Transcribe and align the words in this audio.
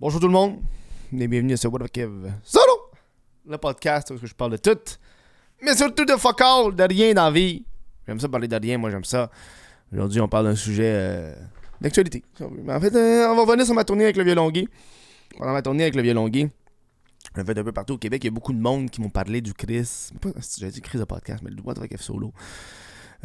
Bonjour 0.00 0.20
tout 0.20 0.28
le 0.28 0.32
monde, 0.32 0.60
et 1.12 1.26
bienvenue 1.26 1.54
à 1.54 1.56
ce 1.56 1.66
What 1.66 1.88
Kev 1.88 2.30
Solo, 2.44 2.92
le 3.48 3.58
podcast 3.58 4.12
où 4.12 4.24
je 4.24 4.32
parle 4.32 4.52
de 4.52 4.56
tout, 4.56 4.78
mais 5.60 5.74
surtout 5.74 6.04
de 6.04 6.12
fuck 6.12 6.40
all, 6.40 6.72
de 6.72 6.84
rien 6.84 7.14
dans 7.14 7.24
la 7.24 7.30
vie. 7.32 7.64
J'aime 8.06 8.20
ça 8.20 8.28
parler 8.28 8.46
de 8.46 8.54
rien, 8.54 8.78
moi 8.78 8.90
j'aime 8.90 9.02
ça. 9.02 9.28
Aujourd'hui, 9.92 10.20
on 10.20 10.28
parle 10.28 10.44
d'un 10.44 10.54
sujet 10.54 10.92
euh, 10.94 11.34
d'actualité. 11.80 12.22
En 12.40 12.78
fait, 12.78 12.94
euh, 12.94 13.26
on 13.28 13.34
va 13.34 13.42
revenir 13.42 13.66
sur 13.66 13.74
ma 13.74 13.82
tournée 13.82 14.04
avec 14.04 14.16
le 14.16 14.22
violon 14.22 14.48
gay. 14.50 14.68
Pendant 15.36 15.52
ma 15.52 15.62
tournée 15.62 15.82
avec 15.82 15.96
le 15.96 16.02
violon 16.02 16.28
gay, 16.28 16.48
je 17.36 17.42
fait 17.42 17.58
un 17.58 17.64
peu 17.64 17.72
partout 17.72 17.94
au 17.94 17.98
Québec, 17.98 18.22
il 18.22 18.28
y 18.28 18.30
a 18.30 18.32
beaucoup 18.32 18.52
de 18.52 18.60
monde 18.60 18.90
qui 18.90 19.00
m'ont 19.00 19.10
parlé 19.10 19.40
du 19.40 19.52
Chris. 19.52 20.10
J'ai 20.58 20.70
dit 20.70 20.80
Chris 20.80 20.98
de 20.98 21.04
podcast, 21.04 21.42
mais 21.42 21.50
le 21.50 21.60
What 21.60 21.74
Kev 21.74 22.00
Solo. 22.00 22.32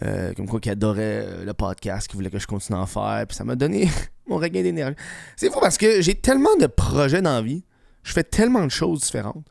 Euh, 0.02 0.34
comme 0.34 0.48
quoi 0.48 0.60
qui 0.60 0.72
adorait 0.72 1.24
euh, 1.24 1.46
le 1.46 1.54
podcast, 1.54 2.08
qui 2.08 2.16
voulait 2.16 2.32
que 2.32 2.40
je 2.40 2.48
continue 2.48 2.80
à 2.80 2.82
en 2.82 2.88
faire, 2.88 3.26
puis 3.28 3.38
ça 3.38 3.44
m'a 3.44 3.56
donné 3.56 3.88
mon 4.28 4.38
regain 4.38 4.64
d'énergie. 4.64 4.96
C'est 5.36 5.52
fou 5.52 5.60
parce 5.62 5.78
que 5.78 6.02
j'ai 6.02 6.16
tellement 6.16 6.56
de 6.60 6.66
projets 6.66 7.22
dans 7.22 7.34
la 7.34 7.44
vie, 7.44 7.64
je 8.02 8.12
fais 8.12 8.24
tellement 8.24 8.66
de 8.66 8.72
choses 8.72 9.02
différentes, 9.02 9.46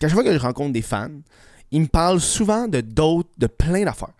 qu'à 0.00 0.08
chaque 0.08 0.14
fois 0.14 0.24
que 0.24 0.32
je 0.32 0.38
rencontre 0.38 0.72
des 0.72 0.82
fans, 0.82 1.20
ils 1.70 1.82
me 1.82 1.86
parlent 1.86 2.20
souvent 2.20 2.66
de 2.66 2.80
d'autres, 2.80 3.30
de 3.38 3.46
plein 3.46 3.84
d'affaires. 3.84 4.10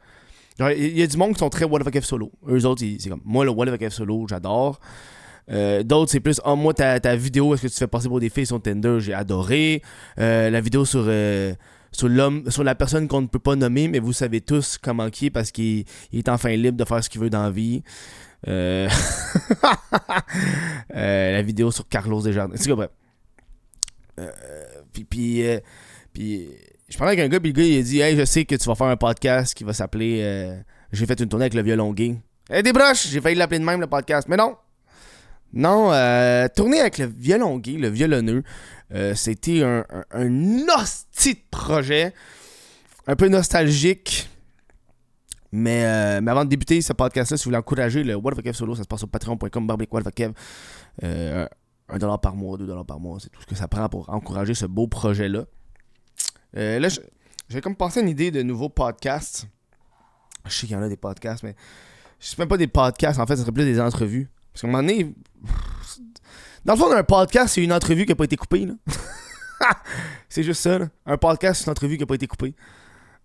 Il 0.61 0.97
y 0.97 1.03
a 1.03 1.07
du 1.07 1.17
monde 1.17 1.33
qui 1.33 1.41
sont 1.41 1.51
très 1.51 1.65
What 1.65 1.81
the 1.81 2.01
solo. 2.01 2.31
Eux 2.49 2.65
autres, 2.65 2.83
c'est 2.99 3.11
comme 3.11 3.21
moi, 3.25 3.45
le 3.45 3.51
What 3.51 3.67
the 3.77 3.91
solo, 3.91 4.27
j'adore. 4.29 4.79
Euh, 5.51 5.83
d'autres, 5.83 6.13
c'est 6.13 6.21
plus, 6.21 6.41
oh, 6.45 6.57
moi, 6.57 6.75
ta, 6.75 6.99
ta 7.01 7.15
vidéo, 7.17 7.55
est-ce 7.55 7.63
que 7.63 7.67
tu 7.67 7.77
fais 7.77 7.87
passer 7.89 8.09
pour 8.09 8.21
des 8.21 8.31
filles 8.31 8.47
sur 8.47 8.63
Tinder, 8.63 8.99
j'ai 9.01 9.15
adoré. 9.15 9.83
la 10.17 10.61
vidéo 10.61 10.85
sur 10.85 11.09
sur 11.97 12.09
l'homme, 12.09 12.51
sur 12.51 12.63
la 12.63 12.75
personne 12.75 13.09
qu'on 13.09 13.23
ne 13.23 13.27
peut 13.27 13.39
pas 13.39 13.57
nommer, 13.57 13.89
mais 13.89 13.99
vous 13.99 14.13
savez 14.13 14.43
tous 14.43 14.77
comment 14.77 15.09
qui 15.09 15.27
est 15.27 15.31
parce 15.31 15.51
qu'il 15.51 15.87
est 16.13 16.29
enfin 16.29 16.51
libre 16.51 16.77
de 16.77 16.85
faire 16.85 17.03
ce 17.03 17.09
qu'il 17.09 17.23
veut 17.23 17.31
dans 17.31 17.43
la 17.43 17.51
vie. 17.51 17.83
Euh, 18.47 18.87
euh, 20.95 21.33
la 21.33 21.43
vidéo 21.43 21.71
sur 21.71 21.89
Carlos 21.89 22.21
Desjardins. 22.21 22.57
C'est 22.57 22.71
bref. 22.71 22.91
Euh, 24.21 24.31
puis, 24.93 25.43
puis, 26.13 26.51
je 26.89 26.99
parlais 26.99 27.15
avec 27.15 27.25
un 27.25 27.29
gars, 27.29 27.41
puis 27.41 27.53
le 27.53 27.57
gars, 27.57 27.65
il 27.65 27.79
a 27.79 27.83
dit 27.83 28.01
Hey, 28.01 28.17
je 28.17 28.27
sais 28.27 28.45
que 28.45 28.57
tu 28.57 28.69
vas 28.69 28.75
faire 28.75 28.89
un 28.89 28.97
podcast 28.97 29.55
qui 29.55 29.65
va 29.65 29.73
s'appeler 29.73 30.55
J'ai 30.93 31.07
fait 31.07 31.19
une 31.19 31.29
tournée 31.29 31.45
avec 31.45 31.55
le 31.55 31.63
violon 31.63 31.95
gay. 31.95 32.17
Eh, 32.51 32.63
des 32.63 32.73
broches 32.73 33.09
J'ai 33.09 33.23
failli 33.23 33.37
l'appeler 33.37 33.59
de 33.59 33.65
même, 33.65 33.81
le 33.81 33.87
podcast. 33.87 34.29
Mais 34.29 34.37
non 34.37 34.57
Non, 35.53 35.91
tourner 36.55 36.81
avec 36.81 36.99
le 36.99 37.07
violon 37.07 37.59
gay, 37.59 37.73
le 37.73 37.89
violonneux, 37.89 38.43
euh, 38.95 39.15
c'était 39.15 39.63
un, 39.63 39.85
un, 40.13 40.69
hostie 40.69 41.35
projet, 41.51 42.15
un 43.07 43.17
peu 43.17 43.29
nostalgique. 43.29 44.29
Mais, 45.53 45.85
euh, 45.85 46.21
mais 46.21 46.31
avant 46.31 46.45
de 46.45 46.51
débuter 46.51 46.81
ce 46.83 46.93
podcast-là, 46.93 47.37
si 47.37 47.45
vous 47.45 47.49
voulez 47.49 47.59
encourager 47.59 48.05
le 48.05 48.15
What 48.15 48.35
Kev 48.35 48.53
Solo, 48.53 48.75
ça 48.75 48.83
se 48.83 48.89
passe 48.89 49.01
sur 49.01 49.09
patreon.com 49.09 49.67
barbic 49.67 49.91
euh, 51.03 51.47
un 51.89 51.99
dollar 51.99 52.21
par 52.21 52.35
mois, 52.35 52.59
deux 52.59 52.67
dollars 52.67 52.85
par 52.85 53.01
mois, 53.01 53.19
c'est 53.21 53.31
tout 53.31 53.41
ce 53.41 53.47
que 53.47 53.55
ça 53.55 53.69
prend 53.69 53.89
pour 53.89 54.11
encourager 54.11 54.55
ce 54.55 54.67
beau 54.67 54.87
projet-là. 54.87 55.45
là, 56.53 56.89
j'ai 57.49 57.61
comme 57.61 57.77
pensé 57.77 58.01
à 58.01 58.03
une 58.03 58.09
idée 58.09 58.31
de 58.31 58.43
nouveau 58.43 58.69
podcast. 58.69 59.47
Je 60.47 60.53
sais 60.53 60.67
qu'il 60.67 60.77
y 60.77 60.79
en 60.79 60.83
a 60.83 60.89
des 60.89 60.97
podcasts, 60.97 61.43
mais 61.43 61.55
je 62.21 62.27
sais 62.27 62.37
même 62.39 62.49
pas 62.49 62.57
des 62.57 62.67
podcasts, 62.67 63.19
en 63.19 63.27
fait, 63.27 63.37
ce 63.37 63.43
serait 63.43 63.53
plus 63.53 63.65
des 63.65 63.81
entrevues. 63.81 64.29
Parce 64.57 64.63
qu'à 64.63 64.69
un 64.69 64.71
moment 64.71 64.89
donné, 64.89 65.15
dans 66.65 66.73
le 66.73 66.79
fond, 66.79 66.91
un 66.91 67.05
podcast, 67.05 67.55
c'est 67.55 67.63
une 67.63 67.75
entrevue 67.75 68.07
qui 68.07 68.13
n'a 68.13 68.17
pas 68.17 68.25
été 68.25 68.37
coupée. 68.37 68.67
c'est 70.31 70.43
juste 70.43 70.63
ça. 70.63 70.79
Un 71.05 71.19
podcast, 71.19 71.61
c'est 71.61 71.67
une 71.67 71.73
entrevue 71.73 71.97
qui 71.97 72.05
n'a 72.05 72.07
pas 72.07 72.15
été 72.15 72.27
coupée. 72.27 72.55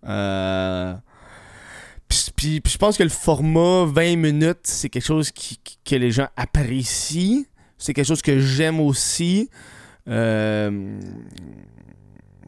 Euh... 0.04 0.94
Puis, 2.36 2.60
je 2.66 2.76
pense 2.76 2.98
que 2.98 3.02
le 3.02 3.08
format 3.08 3.86
20 3.86 4.16
minutes, 4.16 4.58
c'est 4.64 4.90
quelque 4.90 5.06
chose 5.06 5.30
qui, 5.30 5.58
que 5.82 5.96
les 5.96 6.10
gens 6.10 6.28
apprécient. 6.36 7.44
C'est 7.78 7.94
quelque 7.94 8.08
chose 8.08 8.20
que 8.20 8.38
j'aime 8.38 8.78
aussi. 8.78 9.48
Euh... 10.08 11.00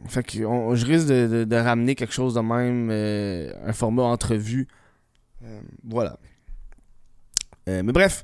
Fait 0.07 0.21
que 0.21 0.37
je 0.37 0.85
risque 0.85 1.07
de, 1.07 1.55
ramener 1.55 1.95
quelque 1.95 2.13
chose 2.13 2.35
de 2.35 2.39
même, 2.39 2.89
euh, 2.91 3.51
un 3.65 3.73
format 3.73 4.03
entrevue. 4.03 4.67
Euh, 5.43 5.59
voilà. 5.83 6.19
mais 7.65 7.81
bref, 7.81 8.23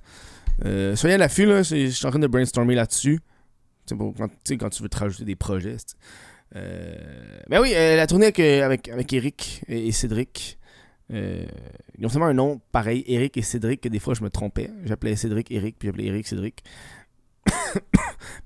euh, 0.66 0.96
soyez 0.96 1.16
à 1.16 1.18
l'affût, 1.18 1.46
là. 1.46 1.64
Je 1.64 1.88
suis 1.88 2.06
en 2.06 2.10
train 2.10 2.20
de 2.20 2.28
brainstormer 2.28 2.76
là-dessus. 2.76 3.20
Bon, 3.92 4.14
quand, 4.14 4.70
tu 4.70 4.84
veux 4.84 4.90
te 4.90 4.98
rajouter 4.98 5.26
des 5.26 5.36
projets. 5.36 5.78
Euh, 6.56 7.40
ben 7.50 7.62
oui, 7.62 7.74
euh, 7.76 7.96
la 7.96 8.08
tournée 8.08 8.28
avec, 8.28 8.40
avec, 8.40 8.90
avec 8.90 9.14
Eric 9.14 9.64
et, 9.68 9.92
Cédric. 9.92 10.58
ils 11.10 12.06
ont 12.06 12.10
seulement 12.10 12.28
un 12.28 12.34
nom 12.34 12.62
pareil, 12.72 13.04
Eric 13.08 13.38
et 13.38 13.42
Cédric, 13.42 13.82
que 13.82 13.90
des 13.90 14.00
fois 14.00 14.14
je 14.14 14.24
me 14.24 14.30
trompais. 14.30 14.70
J'appelais 14.86 15.16
Cédric 15.16 15.52
Eric, 15.52 15.78
puis 15.78 15.88
j'appelais 15.88 16.06
Eric 16.06 16.28
Cédric. 16.28 16.64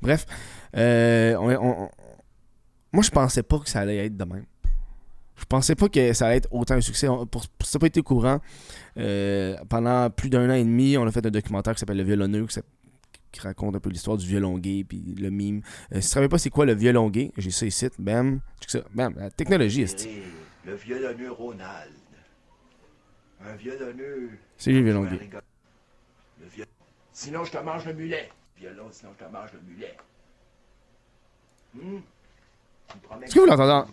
Bref, 0.01 0.25
moi 0.73 3.03
je 3.03 3.11
pensais 3.11 3.43
pas 3.43 3.59
que 3.59 3.69
ça 3.69 3.81
allait 3.81 4.05
être 4.05 4.17
de 4.17 4.25
même. 4.25 4.45
Je 5.37 5.45
pensais 5.45 5.75
pas 5.75 5.89
que 5.89 6.13
ça 6.13 6.27
allait 6.27 6.37
être 6.37 6.49
autant 6.51 6.75
un 6.75 6.81
succès. 6.81 7.07
Pour, 7.29 7.43
ça 7.43 7.49
n'a 7.73 7.79
pas 7.79 7.87
été 7.87 8.01
courant. 8.01 8.39
Euh, 8.97 9.57
pendant 9.69 10.09
plus 10.09 10.29
d'un 10.29 10.49
an 10.49 10.53
et 10.53 10.63
demi, 10.63 10.97
on 10.97 11.05
a 11.05 11.11
fait 11.11 11.25
un 11.25 11.31
documentaire 11.31 11.73
qui 11.73 11.79
s'appelle 11.79 11.97
Le 11.97 12.03
Violonneux, 12.03 12.47
qui, 13.31 13.41
raconte 13.41 13.75
un 13.75 13.79
peu 13.79 13.89
l'histoire 13.89 14.15
du 14.15 14.25
violon 14.25 14.57
gay, 14.57 14.85
puis 14.87 15.03
le 15.17 15.29
mime. 15.29 15.57
Euh, 15.57 15.61
si 15.61 15.91
tu 15.91 15.97
ne 15.97 16.01
savais 16.01 16.29
pas 16.29 16.37
c'est 16.37 16.49
quoi 16.49 16.65
le 16.65 16.73
violon 16.73 17.09
gay, 17.09 17.33
j'ai 17.37 17.51
ça 17.51 17.65
ici, 17.65 17.89
bam, 17.99 18.39
ça, 18.65 18.79
bam, 18.93 19.13
la 19.17 19.29
technologie, 19.29 19.85
Le 20.63 20.75
violonneux 20.75 21.31
Ronald. 21.33 21.91
Un 23.45 23.55
violonneux. 23.55 24.29
C'est 24.57 24.71
le 24.71 24.81
violon 24.81 25.03
gay. 25.03 25.29
Sinon, 27.11 27.43
je 27.43 27.51
te 27.51 27.57
mange 27.57 27.85
le 27.85 27.93
mulet. 27.93 28.29
Violon, 28.57 28.87
sinon, 28.91 29.11
je 29.19 29.25
te 29.25 29.31
mange 29.31 29.49
le 29.53 29.59
mulet. 29.67 29.97
Hmm? 31.73 31.99
Est-ce 33.21 33.35
que 33.35 33.39
vous 33.39 33.45
l'entendez? 33.45 33.91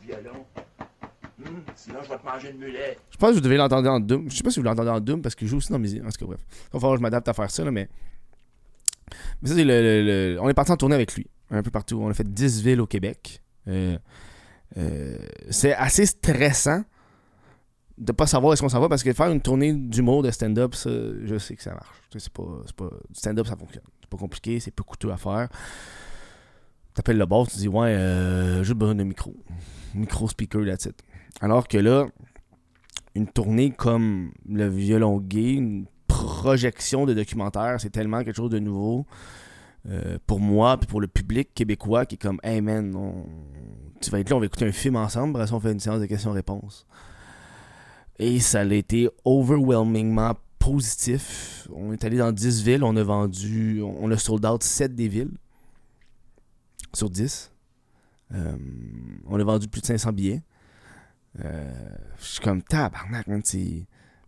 Hmm, 1.45 1.61
sinon, 1.75 1.99
je 2.03 2.09
vais 2.09 2.19
te 2.19 2.25
manger 2.25 2.51
une 2.51 2.59
mulet. 2.59 2.99
Je 3.11 3.17
pense 3.17 3.31
que 3.31 3.35
vous 3.35 3.41
devez 3.41 3.57
l'entendre 3.57 3.91
en 3.91 4.01
Doom. 4.01 4.31
Je 4.31 4.37
sais 4.37 4.43
pas 4.43 4.51
si 4.51 4.61
vous 4.61 4.65
l'entendez 4.65 4.91
en 4.91 5.01
Doom 5.01 5.23
parce 5.23 5.35
que 5.35 5.45
je 5.45 5.51
joue 5.51 5.57
aussi 5.59 5.73
dans 5.73 5.79
mes. 5.79 6.01
En 6.01 6.11
tout 6.11 6.19
cas, 6.19 6.27
bref. 6.27 6.41
Il 6.51 6.73
va 6.73 6.81
falloir 6.81 6.93
que 6.93 6.99
je 6.99 7.03
m'adapte 7.03 7.29
à 7.29 7.33
faire 7.33 7.51
ça, 7.51 7.65
là, 7.65 7.71
mais. 7.71 7.89
Mais 9.43 9.49
ça, 9.49 9.55
c'est 9.55 9.65
le, 9.65 10.39
On 10.41 10.49
est 10.49 10.55
parti 10.55 10.73
en 10.73 10.77
tournée 10.77 10.95
avec 10.95 11.15
lui. 11.15 11.27
Un 11.51 11.63
peu 11.63 11.71
partout. 11.71 12.01
On 12.03 12.09
a 12.09 12.15
fait 12.15 12.31
10 12.31 12.63
villes 12.63 12.81
au 12.81 12.87
Québec. 12.87 13.43
Euh, 13.69 13.99
euh, 14.79 15.19
c'est 15.51 15.75
assez 15.75 16.07
stressant 16.07 16.83
de 17.99 18.13
pas 18.13 18.27
savoir 18.27 18.53
est-ce 18.53 18.63
qu'on 18.63 18.69
s'en 18.69 18.81
va 18.81 18.89
parce 18.89 19.03
que 19.03 19.13
faire 19.13 19.31
une 19.31 19.41
tournée 19.41 19.73
d'humour 19.73 20.23
de 20.23 20.31
stand-up, 20.31 20.75
ça, 20.75 20.91
je 20.91 21.39
sais 21.39 21.55
que 21.55 21.63
ça 21.63 21.73
marche. 21.73 22.03
C'est 22.17 22.33
pas, 22.33 22.43
pas, 22.77 22.91
stand-up, 23.13 23.47
ça 23.47 23.57
fonctionne. 23.57 23.85
C'est 24.01 24.11
pas 24.11 24.17
compliqué, 24.17 24.61
c'est 24.61 24.71
peu 24.71 24.83
coûteux 24.83 25.13
à 25.13 25.17
faire. 25.17 25.49
T'appelles 26.95 27.19
le 27.19 27.27
boss, 27.27 27.51
tu 27.53 27.59
dis 27.59 27.69
ouais, 27.69 27.89
euh, 27.89 28.63
juste 28.63 28.79
besoin 28.79 28.95
de 28.95 29.05
micro. 29.05 29.35
Micro 29.95 30.29
speaker, 30.29 30.67
it. 30.67 30.89
Alors 31.41 31.67
que 31.67 31.79
là, 31.79 32.07
une 33.15 33.27
tournée 33.27 33.71
comme 33.71 34.33
le 34.49 34.69
violon 34.69 35.19
gay, 35.19 35.55
une 35.55 35.87
projection 36.07 37.07
de 37.07 37.15
documentaire, 37.15 37.81
c'est 37.81 37.91
tellement 37.91 38.23
quelque 38.23 38.37
chose 38.37 38.51
de 38.51 38.59
nouveau 38.59 39.07
euh, 39.89 40.19
pour 40.27 40.39
moi 40.39 40.77
puis 40.79 40.87
pour 40.87 41.01
le 41.01 41.09
public 41.09 41.53
québécois 41.55 42.07
qui 42.07 42.15
est 42.15 42.19
comme 42.19 42.39
Hey 42.45 42.61
man, 42.61 42.97
tu 44.01 44.11
vas 44.11 44.21
être 44.21 44.31
là, 44.31 44.37
on 44.37 44.41
va 44.41 44.47
écouter 44.47 44.67
un 44.67 44.73
film 44.73 44.97
ensemble, 44.97 45.37
après 45.37 45.49
ça 45.49 45.55
on 45.55 45.61
fait 45.61 45.73
une 45.73 45.81
séance 45.81 46.01
de 46.01 46.07
questions-réponses. 46.07 46.87
Et 48.19 48.39
ça 48.41 48.61
a 48.61 48.65
été 48.65 49.09
overwhelmingment 49.25 50.35
positif. 50.59 51.67
On 51.75 51.93
est 51.93 52.05
allé 52.05 52.19
dans 52.19 52.31
10 52.31 52.63
villes, 52.63 52.85
on 52.85 52.95
a 52.97 53.03
vendu, 53.03 53.83
on 53.83 54.11
a 54.11 54.17
sold 54.17 54.47
out 54.47 54.63
7 54.63 54.95
des 54.95 55.09
villes 55.09 55.33
sur 56.93 57.11
10. 57.11 57.53
Euh, 58.35 58.57
on 59.27 59.41
a 59.41 59.45
vendu 59.45 59.67
plus 59.67 59.81
de 59.81 59.87
500 59.87 60.13
billets. 60.13 60.43
Euh, 61.41 61.73
je 62.19 62.25
suis 62.25 62.41
comme 62.41 62.63
tabarnak, 62.63 63.27
man, 63.27 63.43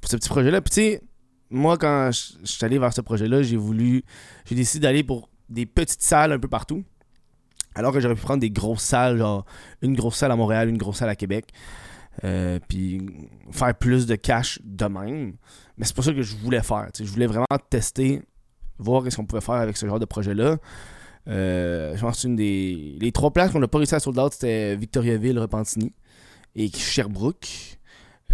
pour 0.01 0.11
ce 0.11 0.17
petit 0.17 0.29
projet-là. 0.29 0.61
Puis 0.61 0.71
tu 0.71 0.81
sais, 0.81 1.03
moi, 1.51 1.77
quand 1.77 2.11
je 2.13 2.47
suis 2.47 2.65
allé 2.65 2.79
vers 2.79 2.93
ce 2.93 3.01
projet-là, 3.01 3.43
j'ai 3.43 3.57
voulu. 3.57 4.05
J'ai 4.47 4.55
décidé 4.55 4.83
d'aller 4.83 5.05
pour 5.05 5.29
des 5.49 5.67
petites 5.67 6.03
salles 6.03 6.33
un 6.33 6.39
peu 6.39 6.49
partout. 6.49 6.85
Alors 7.75 7.93
que 7.93 8.01
j'aurais 8.01 8.15
pu 8.15 8.23
prendre 8.23 8.41
des 8.41 8.51
grosses 8.51 8.83
salles, 8.83 9.19
genre 9.19 9.45
une 9.83 9.95
grosse 9.95 10.17
salle 10.17 10.31
à 10.31 10.37
Montréal, 10.37 10.69
une 10.69 10.79
grosse 10.79 10.99
salle 10.99 11.09
à 11.09 11.17
Québec. 11.17 11.51
Euh, 12.23 12.61
puis 12.69 13.05
faire 13.51 13.75
plus 13.75 14.07
de 14.07 14.15
cash 14.15 14.61
de 14.65 14.85
même. 14.85 15.35
Mais 15.77 15.85
c'est 15.85 15.97
pas 15.97 16.03
ça 16.03 16.13
que 16.13 16.23
je 16.23 16.37
voulais 16.37 16.63
faire. 16.63 16.89
Je 16.97 17.05
voulais 17.05 17.27
vraiment 17.27 17.47
tester, 17.69 18.23
voir 18.79 19.03
ce 19.11 19.17
qu'on 19.17 19.27
pouvait 19.27 19.41
faire 19.41 19.57
avec 19.57 19.77
ce 19.77 19.87
genre 19.87 19.99
de 19.99 20.05
projet-là. 20.05 20.59
Euh, 21.27 21.97
je 21.97 22.01
pense 22.01 22.23
que 22.23 22.29
une 22.29 22.37
des. 22.37 22.97
Les 23.01 23.11
trois 23.11 23.33
places 23.33 23.51
qu'on 23.51 23.61
n'a 23.61 23.69
pas 23.69 23.79
réussi 23.79 23.95
à 23.95 24.01
sold 24.01 24.19
out, 24.19 24.33
c'était 24.33 24.77
Victoriaville, 24.77 25.39
Repentigny 25.39 25.93
et 26.55 26.71
Sherbrooke. 26.71 27.79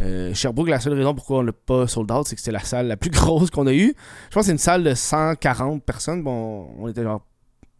Euh, 0.00 0.32
Sherbrooke, 0.34 0.68
la 0.68 0.80
seule 0.80 0.94
raison 0.94 1.14
pourquoi 1.14 1.38
on 1.38 1.42
l'a 1.42 1.52
pas 1.52 1.86
sold 1.86 2.10
out, 2.10 2.26
c'est 2.26 2.34
que 2.34 2.40
c'était 2.40 2.52
la 2.52 2.64
salle 2.64 2.86
la 2.86 2.96
plus 2.96 3.10
grosse 3.10 3.50
qu'on 3.50 3.66
a 3.66 3.74
eue. 3.74 3.94
Je 4.28 4.34
pense 4.34 4.42
que 4.42 4.46
c'est 4.46 4.52
une 4.52 4.58
salle 4.58 4.84
de 4.84 4.94
140 4.94 5.84
personnes. 5.84 6.22
Bon, 6.22 6.70
on 6.78 6.88
était 6.88 7.02
genre 7.02 7.26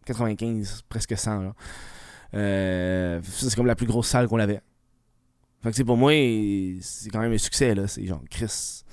95, 0.05 0.83
presque 0.87 1.17
100. 1.17 1.53
Euh, 2.33 3.21
c'est 3.23 3.55
comme 3.55 3.65
la 3.65 3.75
plus 3.75 3.87
grosse 3.87 4.07
salle 4.07 4.27
qu'on 4.27 4.39
avait. 4.39 4.61
Fait 5.63 5.71
que 5.71 5.83
pour 5.83 5.97
moi, 5.97 6.11
c'est 6.81 7.09
quand 7.09 7.19
même 7.19 7.33
un 7.33 7.37
succès. 7.37 7.75
là 7.75 7.87
C'est 7.87 8.05
genre, 8.05 8.21
Chris, 8.29 8.83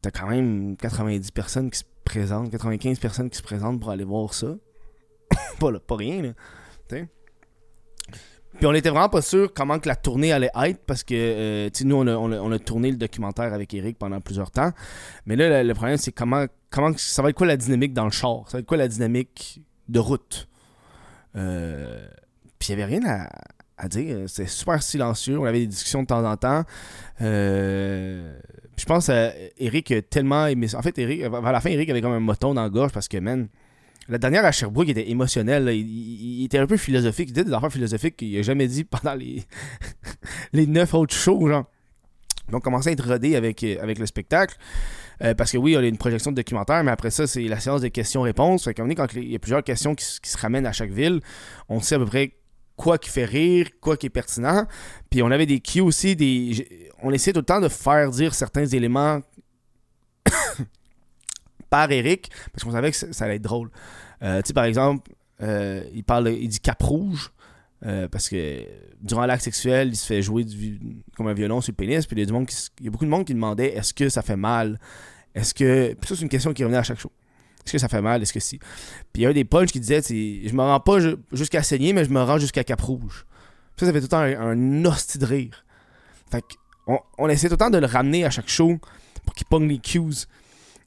t'as 0.00 0.10
quand 0.10 0.28
même 0.28 0.76
90 0.76 1.30
personnes 1.30 1.70
qui 1.70 1.78
se 1.78 1.84
présentent, 2.04 2.50
95 2.50 2.98
personnes 2.98 3.30
qui 3.30 3.38
se 3.38 3.42
présentent 3.42 3.80
pour 3.80 3.90
aller 3.90 4.04
voir 4.04 4.34
ça. 4.34 4.54
pas, 5.60 5.72
pas 5.78 5.96
rien, 5.96 6.22
là. 6.22 6.32
T'sais? 6.88 7.08
Puis 8.56 8.66
on 8.66 8.72
était 8.72 8.90
vraiment 8.90 9.08
pas 9.08 9.22
sûr 9.22 9.52
comment 9.52 9.78
que 9.78 9.88
la 9.88 9.96
tournée 9.96 10.32
allait 10.32 10.50
être 10.64 10.84
parce 10.86 11.02
que 11.02 11.14
euh, 11.14 11.70
nous 11.84 11.96
on 11.96 12.06
a, 12.06 12.14
on, 12.16 12.52
a, 12.52 12.58
tourné 12.58 12.90
le 12.90 12.96
documentaire 12.96 13.52
avec 13.52 13.74
Eric 13.74 13.98
pendant 13.98 14.20
plusieurs 14.20 14.50
temps. 14.50 14.70
Mais 15.26 15.36
là 15.36 15.62
le, 15.62 15.74
problème 15.74 15.96
c'est 15.96 16.12
comment 16.12 16.46
comment 16.70 16.92
ça 16.96 17.22
va 17.22 17.30
être 17.30 17.36
quoi 17.36 17.46
la 17.46 17.56
dynamique 17.56 17.92
dans 17.92 18.04
le 18.04 18.10
char, 18.10 18.44
ça 18.46 18.58
va 18.58 18.60
être 18.60 18.66
quoi 18.66 18.76
la 18.76 18.88
dynamique 18.88 19.60
de 19.88 19.98
route? 19.98 20.48
Euh, 21.36 22.06
puis 22.58 22.68
il 22.68 22.78
y 22.78 22.82
avait 22.82 22.84
rien 22.84 23.04
à, 23.06 23.28
à 23.76 23.88
dire, 23.88 24.28
c'était 24.28 24.48
super 24.48 24.82
silencieux, 24.82 25.38
on 25.38 25.44
avait 25.44 25.60
des 25.60 25.66
discussions 25.66 26.02
de 26.02 26.06
temps 26.06 26.24
en 26.24 26.36
temps. 26.36 26.62
Euh, 27.20 28.38
puis 28.76 28.82
je 28.82 28.86
pense 28.86 29.08
que 29.08 29.30
Eric 29.58 29.90
a 29.90 30.02
tellement. 30.02 30.46
En 30.46 30.82
fait 30.82 30.98
Eric 30.98 31.22
vers 31.22 31.52
la 31.52 31.60
fin 31.60 31.70
Eric 31.70 31.90
avait 31.90 32.00
comme 32.00 32.12
un 32.12 32.20
moton 32.20 32.54
dans 32.54 32.62
la 32.62 32.70
gorge 32.70 32.92
parce 32.92 33.08
que 33.08 33.18
man 33.18 33.48
la 34.08 34.18
dernière 34.18 34.44
à 34.44 34.52
Sherbrooke 34.52 34.88
était 34.88 35.10
émotionnelle. 35.10 35.68
Il, 35.68 36.44
était 36.44 36.58
un 36.58 36.66
peu 36.66 36.76
philosophique. 36.76 37.28
Il 37.30 37.32
disait 37.32 37.44
des 37.46 37.52
affaires 37.52 37.72
philosophiques 37.72 38.16
qu'il 38.16 38.34
n'a 38.34 38.42
jamais 38.42 38.66
dit 38.66 38.84
pendant 38.84 39.14
les, 39.14 39.44
les 40.52 40.66
neuf 40.66 40.94
autres 40.94 41.14
shows. 41.14 41.48
Genre. 41.48 41.64
On 42.52 42.60
commençait 42.60 42.90
à 42.90 42.92
être 42.92 43.08
rodé 43.08 43.36
avec, 43.36 43.62
euh, 43.64 43.76
avec 43.80 43.98
le 43.98 44.06
spectacle. 44.06 44.56
Euh, 45.22 45.34
parce 45.34 45.52
que 45.52 45.56
oui, 45.56 45.76
on 45.76 45.80
a 45.80 45.86
une 45.86 45.96
projection 45.96 46.32
de 46.32 46.36
documentaire, 46.36 46.82
mais 46.84 46.90
après 46.90 47.10
ça, 47.10 47.26
c'est 47.26 47.44
la 47.44 47.60
séance 47.60 47.80
de 47.80 47.88
questions-réponses. 47.88 48.64
Fait 48.64 48.74
donné, 48.74 48.94
quand 48.94 49.12
il 49.14 49.30
y 49.30 49.36
a 49.36 49.38
plusieurs 49.38 49.62
questions 49.62 49.94
qui, 49.94 50.04
se 50.04 50.38
ramènent 50.38 50.66
à 50.66 50.72
chaque 50.72 50.90
ville, 50.90 51.20
on 51.68 51.80
sait 51.80 51.94
à 51.94 51.98
peu 51.98 52.06
près 52.06 52.34
quoi 52.76 52.98
qui 52.98 53.08
fait 53.08 53.24
rire, 53.24 53.68
quoi 53.80 53.96
qui 53.96 54.06
est 54.06 54.10
pertinent. 54.10 54.66
Puis 55.10 55.22
on 55.22 55.30
avait 55.30 55.46
des 55.46 55.60
cues 55.60 55.80
aussi, 55.80 56.16
des, 56.16 56.90
on 57.02 57.12
essayait 57.12 57.32
tout 57.32 57.40
le 57.40 57.46
temps 57.46 57.60
de 57.60 57.68
faire 57.68 58.10
dire 58.10 58.34
certains 58.34 58.66
éléments 58.66 59.20
par 61.74 61.90
Eric, 61.90 62.30
parce 62.52 62.62
qu'on 62.62 62.70
savait 62.70 62.92
que 62.92 62.96
ça, 62.96 63.24
allait 63.24 63.34
être 63.34 63.42
drôle. 63.42 63.68
Euh, 64.22 64.40
tu 64.42 64.52
par 64.52 64.62
exemple, 64.64 65.10
euh, 65.42 65.82
il 65.92 66.04
parle, 66.04 66.30
dit 66.30 66.60
cap 66.60 66.80
rouge. 66.80 67.32
euh, 67.84 68.06
parce 68.06 68.28
que 68.28 68.64
durant 69.02 69.26
l'acte 69.26 69.42
sexuel, 69.42 69.88
il 69.88 69.96
se 69.96 70.06
fait 70.06 70.22
jouer 70.22 70.46
comme 71.16 71.26
un 71.26 71.34
violon 71.34 71.60
sur 71.60 71.72
le 71.72 71.76
pénis. 71.76 72.06
Puis 72.06 72.16
il 72.16 72.24
y 72.24 72.30
a, 72.30 72.90
beaucoup 72.92 73.04
de 73.04 73.10
monde 73.10 73.24
qui 73.24 73.34
demandait 73.34 73.74
est-ce 73.74 73.92
que 73.92 74.08
ça 74.08 74.22
fait 74.22 74.36
mal? 74.36 74.78
Est-ce 75.34 75.52
que. 75.52 75.94
Puis 75.94 76.08
ça, 76.08 76.14
c'est 76.14 76.22
une 76.22 76.28
question 76.28 76.52
qui 76.52 76.62
revenait 76.62 76.78
à 76.78 76.84
chaque 76.84 77.00
show. 77.00 77.10
Est-ce 77.66 77.72
que 77.72 77.78
ça 77.78 77.88
fait 77.88 78.00
mal? 78.00 78.22
Est-ce 78.22 78.32
que 78.32 78.38
si? 78.38 78.58
Puis 78.58 78.68
il 79.16 79.22
y 79.22 79.26
a 79.26 79.30
un 79.30 79.32
des 79.32 79.44
punchs 79.44 79.72
qui 79.72 79.80
disait 79.80 80.00
Je 80.00 80.54
me 80.54 80.62
rends 80.62 80.78
pas 80.78 81.00
ju- 81.00 81.16
jusqu'à 81.32 81.64
saigner, 81.64 81.92
mais 81.92 82.04
je 82.04 82.10
me 82.10 82.22
rends 82.22 82.38
jusqu'à 82.38 82.62
cap 82.62 82.80
rouge. 82.80 83.26
Ça, 83.76 83.86
ça 83.86 83.92
fait 83.92 83.98
tout 83.98 84.04
le 84.04 84.08
temps 84.10 84.18
un, 84.18 84.52
un 84.52 84.56
de 84.56 85.24
rire. 85.26 85.64
Fait 86.30 86.44
on 87.18 87.28
essaie 87.28 87.48
tout 87.48 87.54
le 87.54 87.58
temps 87.58 87.70
de 87.70 87.78
le 87.78 87.86
ramener 87.86 88.24
à 88.24 88.30
chaque 88.30 88.48
show 88.48 88.78
pour 89.24 89.34
qu'il 89.34 89.46
pogne 89.48 89.66
les 89.66 89.78
cues. 89.78 90.28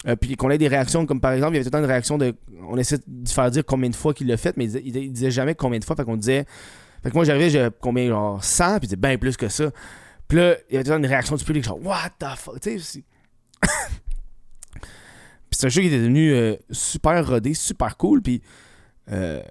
Euh, 0.08 0.16
puis 0.16 0.36
qu'on 0.38 0.50
ait 0.50 0.58
des 0.58 0.68
réactions, 0.70 1.06
comme 1.06 1.20
par 1.20 1.34
exemple, 1.34 1.54
il 1.54 1.56
y 1.56 1.60
avait 1.60 1.64
tout 1.66 1.68
le 1.76 1.80
temps 1.80 1.80
une 1.80 1.86
réaction 1.92 2.18
de. 2.18 2.34
On 2.70 2.78
essaie 2.78 2.98
de 3.06 3.30
faire 3.30 3.52
dire 3.52 3.66
combien 3.66 3.90
de 3.90 3.96
fois 3.96 4.14
qu'il 4.14 4.28
l'a 4.28 4.38
fait, 4.38 4.56
mais 4.56 4.72
il 4.72 4.96
il 4.96 5.12
disait 5.12 5.32
jamais 5.32 5.54
combien 5.56 5.80
de 5.80 5.84
fois. 5.84 5.96
Fait 5.96 6.06
qu'on 6.06 6.16
disait. 6.16 6.46
Fait 7.04 7.10
que 7.10 7.16
moi 7.16 7.26
j'arrivais, 7.26 7.50
j'ai 7.50 7.68
combien, 7.82 8.08
genre 8.08 8.44
100, 8.44 8.66
puis 8.66 8.76
il 8.76 8.80
disait 8.88 8.96
bien 8.96 9.18
plus 9.18 9.36
que 9.38 9.50
ça. 9.50 9.70
Puis 10.28 10.38
là, 10.38 10.56
il 10.70 10.74
y 10.74 10.78
avait 10.78 10.84
tout 10.84 10.90
le 10.92 10.96
temps 10.96 11.04
une 11.04 11.06
réaction 11.06 11.36
du 11.36 11.44
public, 11.44 11.64
genre 11.64 11.80
What 11.86 12.12
the 12.20 12.26
fuck, 12.38 12.60
tu 12.60 12.80
sais. 12.80 13.04
c'est- 15.52 15.66
un 15.66 15.70
show 15.70 15.82
qui 15.82 15.88
était 15.88 15.98
devenu 16.00 16.34
euh, 16.34 16.56
super 16.72 17.26
rodé, 17.28 17.54
super 17.54 17.98
cool, 17.98 18.22
puis. 18.22 18.42
euh, 19.12 19.42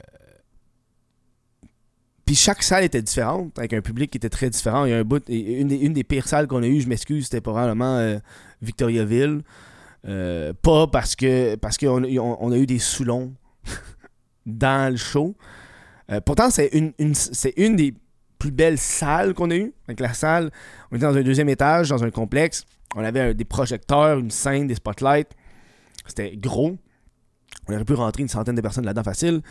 puis 2.24 2.34
chaque 2.34 2.62
salle 2.64 2.82
était 2.82 3.02
différente, 3.02 3.56
avec 3.58 3.72
un 3.72 3.80
public 3.80 4.10
qui 4.10 4.16
était 4.18 4.28
très 4.28 4.50
différent. 4.50 4.84
Il 4.84 4.90
y 4.90 4.94
a 4.94 4.98
un 4.98 5.04
bout, 5.04 5.22
une 5.28 5.68
des, 5.68 5.76
une 5.76 5.92
des 5.92 6.02
pires 6.02 6.26
salles 6.26 6.48
qu'on 6.48 6.62
a 6.62 6.66
eues, 6.66 6.80
je 6.80 6.88
m'excuse, 6.88 7.24
c'était 7.24 7.40
probablement 7.40 8.18
Victoriaville. 8.62 9.42
Euh, 10.06 10.52
pas 10.62 10.86
parce 10.86 11.16
que 11.16 11.56
parce 11.56 11.76
qu'on 11.78 12.04
a- 12.04 12.56
eu 12.56 12.66
des 12.66 12.78
soulons 12.78 13.34
dans 14.46 14.90
le 14.92 14.96
show. 14.96 15.34
Euh, 16.10 16.20
pourtant, 16.20 16.50
c'est 16.50 16.68
une, 16.68 16.92
c'est 17.14 17.54
une 17.56 17.74
des 17.74 17.92
plus 18.38 18.52
belles 18.52 18.78
salles 18.78 19.34
qu'on 19.34 19.50
a 19.50 19.56
eues. 19.56 19.72
Avec 19.88 19.98
la 20.00 20.14
salle, 20.14 20.50
on 20.92 20.96
était 20.96 21.06
dans 21.06 21.16
un 21.16 21.22
deuxième 21.22 21.48
étage, 21.48 21.88
dans 21.88 22.04
un 22.04 22.10
complexe. 22.10 22.64
On 22.94 23.02
avait 23.02 23.34
des 23.34 23.44
projecteurs, 23.44 24.18
une 24.18 24.30
scène, 24.30 24.68
des 24.68 24.76
spotlights. 24.76 25.32
C'était 26.06 26.36
gros. 26.36 26.76
On 27.68 27.74
aurait 27.74 27.84
pu 27.84 27.94
rentrer 27.94 28.22
une 28.22 28.28
centaine 28.28 28.54
de 28.54 28.60
personnes 28.60 28.84
là-dedans 28.84 29.02
facile. 29.02 29.42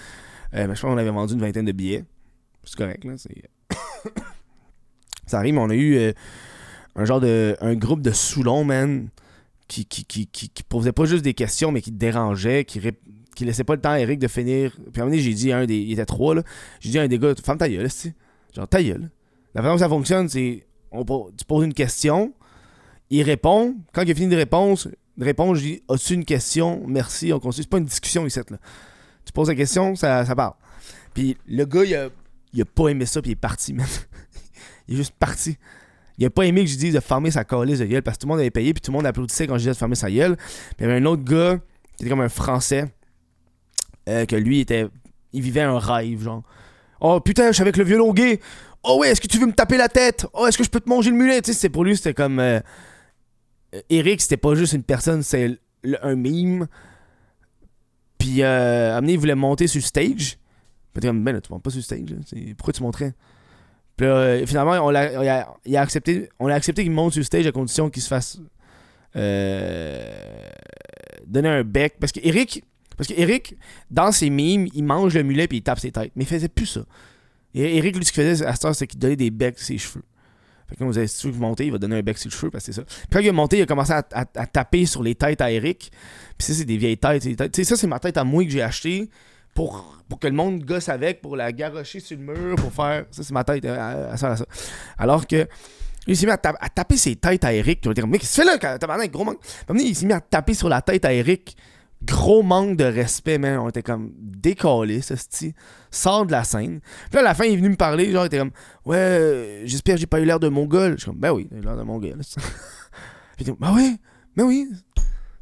Euh, 0.53 0.67
mais 0.67 0.75
je 0.75 0.81
pense 0.81 0.91
qu'on 0.91 0.97
avait 0.97 1.09
vendu 1.09 1.33
une 1.33 1.41
vingtaine 1.41 1.65
de 1.65 1.73
billets. 1.73 2.05
C'est 2.63 2.77
correct, 2.77 3.03
là. 3.03 3.15
Ça 5.27 5.39
arrive, 5.39 5.55
mais 5.55 5.61
on 5.61 5.69
a 5.69 5.75
eu 5.75 6.13
un 6.95 7.03
genre 7.05 7.19
de. 7.19 7.57
un 7.59 7.75
groupe 7.75 8.01
de 8.01 8.11
Soulons, 8.11 8.63
man, 8.63 9.09
qui, 9.67 9.85
qui, 9.85 10.05
qui, 10.05 10.27
qui, 10.27 10.63
posait 10.63 10.91
pas 10.91 11.05
juste 11.05 11.23
des 11.23 11.33
questions, 11.33 11.71
mais 11.71 11.81
qui 11.81 11.91
dérangeait, 11.91 12.65
qui, 12.65 12.79
qui 13.35 13.45
laissait 13.45 13.63
pas 13.63 13.75
le 13.75 13.81
temps 13.81 13.91
à 13.91 13.99
Eric 13.99 14.19
de 14.19 14.27
finir. 14.27 14.71
Puis 14.71 15.01
à 15.01 15.03
un 15.03 15.05
moment 15.05 15.11
donné, 15.11 15.19
j'ai 15.19 15.33
dit 15.33 15.51
à 15.51 15.59
un 15.59 15.65
des. 15.65 15.77
Il 15.77 15.93
était 15.93 16.05
trois, 16.05 16.35
là. 16.35 16.43
J'ai 16.79 16.89
dit 16.89 16.99
à 16.99 17.03
un 17.03 17.07
des 17.07 17.19
gars, 17.19 17.33
ferme 17.43 17.57
ta 17.57 17.69
gueule, 17.69 17.89
c'est 17.89 18.15
Genre, 18.53 18.67
ta 18.67 18.81
gueule. 18.81 19.09
La 19.53 19.61
façon 19.61 19.75
que 19.75 19.79
ça 19.79 19.89
fonctionne, 19.89 20.29
c'est. 20.29 20.65
on 20.91 21.03
tu 21.03 21.45
poses 21.45 21.65
une 21.65 21.73
question, 21.73 22.33
il 23.09 23.23
répond. 23.23 23.75
Quand 23.93 24.03
il 24.03 24.11
a 24.11 24.15
fini 24.15 24.29
de 24.29 24.35
répondre, 24.35 24.77
de 25.17 25.25
répondre, 25.25 25.55
je 25.55 25.61
dis 25.61 25.83
As-tu 25.89 26.13
une 26.13 26.25
question? 26.25 26.83
Merci, 26.87 27.33
on 27.33 27.39
continue. 27.39 27.63
C'est 27.63 27.69
pas 27.69 27.77
une 27.77 27.85
discussion 27.85 28.25
ici, 28.25 28.39
là. 28.49 28.57
Tu 29.25 29.33
poses 29.33 29.47
la 29.47 29.55
question, 29.55 29.95
ça, 29.95 30.23
ça 30.25 30.35
parle. 30.35 30.53
Puis 31.13 31.35
le 31.47 31.65
gars, 31.65 31.83
il 31.83 31.95
a, 31.95 32.09
il 32.53 32.61
a 32.61 32.65
pas 32.65 32.89
aimé 32.89 33.05
ça, 33.05 33.21
puis 33.21 33.31
il 33.31 33.33
est 33.33 33.35
parti, 33.35 33.73
man. 33.73 33.87
il 34.87 34.93
est 34.93 34.97
juste 34.97 35.15
parti. 35.17 35.57
Il 36.17 36.25
a 36.25 36.29
pas 36.29 36.43
aimé 36.43 36.63
que 36.63 36.69
je 36.69 36.77
dise 36.77 36.93
de 36.93 36.99
fermer 36.99 37.31
sa 37.31 37.43
calice 37.43 37.79
de 37.79 37.85
gueule 37.85 38.01
parce 38.01 38.17
que 38.17 38.21
tout 38.21 38.27
le 38.27 38.31
monde 38.31 38.39
avait 38.39 38.51
payé, 38.51 38.73
puis 38.73 38.81
tout 38.81 38.91
le 38.91 38.97
monde 38.97 39.05
applaudissait 39.05 39.47
quand 39.47 39.55
je 39.55 39.59
disais 39.59 39.71
de 39.71 39.77
fermer 39.77 39.95
sa 39.95 40.09
gueule. 40.09 40.37
Puis 40.37 40.75
il 40.79 40.83
y 40.83 40.85
avait 40.85 40.99
un 40.99 41.05
autre 41.05 41.23
gars 41.23 41.59
qui 41.97 42.03
était 42.03 42.09
comme 42.09 42.21
un 42.21 42.29
Français, 42.29 42.85
euh, 44.07 44.25
que 44.25 44.35
lui, 44.35 44.59
était, 44.59 44.87
il 45.33 45.41
vivait 45.41 45.61
un 45.61 45.77
rêve, 45.77 46.21
genre. 46.21 46.43
Oh 47.01 47.19
putain, 47.19 47.47
je 47.47 47.53
suis 47.53 47.61
avec 47.61 47.77
le 47.77 47.83
violon. 47.83 48.13
Oh 48.83 48.99
ouais, 48.99 49.09
est-ce 49.09 49.19
que 49.19 49.27
tu 49.27 49.39
veux 49.39 49.47
me 49.47 49.53
taper 49.53 49.77
la 49.77 49.89
tête? 49.89 50.25
Oh, 50.33 50.45
est-ce 50.47 50.57
que 50.57 50.63
je 50.63 50.69
peux 50.69 50.79
te 50.79 50.87
manger 50.87 51.09
le 51.09 51.17
mulet? 51.17 51.41
Tu 51.41 51.51
sais, 51.51 51.59
c'est 51.59 51.69
pour 51.69 51.83
lui, 51.83 51.97
c'était 51.97 52.13
comme. 52.13 52.39
euh, 52.39 52.59
euh, 53.73 53.81
Eric, 53.89 54.21
c'était 54.21 54.37
pas 54.37 54.55
juste 54.55 54.73
une 54.73 54.83
personne, 54.83 55.23
c'est 55.23 55.59
un 56.01 56.15
mime. 56.15 56.67
Puis, 58.17 58.43
euh, 58.43 58.99
il 59.03 59.19
voulait 59.19 59.35
monter 59.35 59.67
sur 59.67 59.79
le 59.79 59.85
stage. 59.85 60.37
Puis, 60.93 61.01
comme, 61.01 61.23
ben 61.23 61.33
là, 61.33 61.41
tu 61.41 61.51
montes 61.51 61.63
pas 61.63 61.69
sur 61.69 61.79
le 61.79 61.83
stage. 61.83 62.09
là. 62.09 62.17
Pourquoi 62.57 62.73
tu 62.73 62.83
monterais? 62.83 63.13
Puis 63.97 64.05
euh, 64.05 64.45
finalement, 64.45 64.71
on 64.85 64.89
l'a, 64.89 65.47
a, 65.75 65.81
accepté, 65.81 66.29
on 66.39 66.47
accepté 66.47 66.83
qu'il 66.83 66.91
monte 66.91 67.13
sur 67.13 67.19
le 67.21 67.25
stage 67.25 67.47
à 67.47 67.51
condition 67.51 67.89
qu'il 67.89 68.01
se 68.01 68.07
fasse 68.07 68.39
euh, 69.15 70.47
donner 71.25 71.49
un 71.49 71.63
bec. 71.63 71.95
Parce 71.99 72.11
que 72.11 72.19
Eric, 72.23 72.63
parce 72.97 73.07
que 73.09 73.13
Eric, 73.17 73.55
dans 73.89 74.11
ses 74.11 74.29
mimes, 74.29 74.67
il 74.73 74.83
mange 74.83 75.13
le 75.15 75.23
mulet 75.23 75.47
puis 75.47 75.57
il 75.59 75.61
tape 75.61 75.79
ses 75.79 75.91
têtes. 75.91 76.11
Mais 76.15 76.23
il 76.23 76.27
faisait 76.27 76.49
plus 76.49 76.65
ça. 76.65 76.81
Et 77.53 77.77
Eric, 77.77 77.95
lui, 77.95 78.03
ce 78.05 78.11
qu'il 78.11 78.23
faisait 78.23 78.45
à 78.45 78.53
cette 78.55 78.73
c'est 78.73 78.87
qu'il 78.87 78.99
donnait 78.99 79.15
des 79.15 79.31
becs 79.31 79.57
sur 79.57 79.67
ses 79.67 79.77
cheveux. 79.77 80.03
Fait 80.67 80.75
que 80.75 80.81
là, 80.81 80.87
on 80.87 80.91
disait, 80.91 81.07
si 81.07 81.27
monter, 81.27 81.67
il 81.67 81.71
va 81.71 81.77
donner 81.77 81.97
un 81.97 82.01
bec 82.01 82.17
sur 82.17 82.29
le 82.29 82.35
cheveu, 82.35 82.49
parce 82.49 82.65
que 82.65 82.73
c'est 82.73 82.81
ça. 82.81 82.85
Puis 82.85 83.07
quand 83.13 83.19
il 83.19 83.29
a 83.29 83.31
monté, 83.31 83.59
il 83.59 83.61
a 83.61 83.65
commencé 83.67 83.93
à, 83.93 84.03
à- 84.11 84.47
taper 84.47 84.85
sur 84.87 85.03
les 85.03 85.13
têtes 85.13 85.39
à 85.41 85.51
Eric. 85.51 85.91
Puis 86.37 86.47
ça, 86.47 86.53
c'est 86.53 86.65
des 86.65 86.77
vieilles 86.77 86.97
têtes- 86.97 87.21
Tu 87.21 87.35
sais, 87.53 87.63
ça, 87.63 87.75
c'est 87.77 87.85
ma 87.87 87.99
tête 87.99 88.17
à 88.17 88.23
moi 88.23 88.43
que 88.43 88.49
j'ai 88.49 88.63
achetée 88.63 89.09
pour, 89.55 90.03
pour 90.07 90.19
que 90.19 90.27
le 90.27 90.33
monde 90.33 90.63
gosse 90.63 90.89
avec, 90.89 91.21
pour 91.21 91.35
la 91.35 91.51
garrocher 91.51 91.99
sur 91.99 92.15
le 92.17 92.23
mur, 92.23 92.55
pour 92.57 92.71
faire. 92.71 93.05
Ça, 93.09 93.23
c'est 93.23 93.33
ma 93.33 93.43
tête 93.43 93.65
euh, 93.65 93.75
à, 94.09 94.11
à 94.13 94.17
ça, 94.17 94.33
à. 94.33 94.35
Alors 95.01 95.25
que. 95.25 95.47
Il 96.07 96.15
s'est 96.15 96.27
mis 96.27 96.31
à, 96.31 96.37
ta- 96.37 96.53
à 96.59 96.69
taper 96.69 96.97
ses 96.97 97.15
têtes 97.15 97.43
à 97.43 97.51
Eric. 97.51 97.81
On 97.87 97.91
était 97.91 98.01
comme, 98.01 98.11
mais 98.11 98.19
qu'est-ce 98.19 98.39
que 98.39 98.47
tu 98.47 98.61
là? 98.61 98.77
Tabarnak, 98.77 99.11
gros 99.11 99.23
manque. 99.23 99.39
Il 99.73 99.95
s'est 99.95 100.05
mis 100.05 100.13
à 100.13 100.21
taper 100.21 100.53
sur 100.53 100.69
la 100.69 100.79
tête 100.83 101.03
à 101.03 101.11
Eric. 101.11 101.57
Gros 102.03 102.43
manque 102.43 102.77
de 102.77 102.83
respect, 102.83 103.39
man. 103.39 103.57
On 103.57 103.69
était 103.69 103.81
comme 103.81 104.11
décalé, 104.15 105.01
ce 105.01 105.15
style. 105.15 105.53
Sors 105.89 106.27
de 106.27 106.31
la 106.31 106.43
scène. 106.43 106.79
Puis 107.09 107.15
là, 107.15 107.21
à 107.21 107.23
la 107.23 107.33
fin, 107.33 107.45
il 107.45 107.53
est 107.53 107.57
venu 107.57 107.69
me 107.69 107.75
parler. 107.75 108.11
Genre, 108.11 108.23
il 108.23 108.27
était 108.27 108.37
comme, 108.37 108.51
ouais, 108.85 108.97
euh, 108.97 109.61
j'espère 109.65 109.95
que 109.95 110.01
j'ai 110.01 110.05
pas 110.05 110.19
eu 110.19 110.25
l'air 110.25 110.39
de 110.39 110.47
mongol. 110.47 110.91
Je 110.91 110.97
suis 110.97 111.05
comme, 111.09 111.19
ben 111.19 111.31
oui, 111.31 111.49
j'ai 111.51 111.61
l'air 111.61 111.75
de 111.75 111.81
mongol. 111.81 112.19
Puis 112.19 112.35
il 113.39 113.45
comme, 113.47 113.57
ben 113.59 113.73
oui, 113.73 113.97
ben 114.35 114.43
oui. 114.43 114.69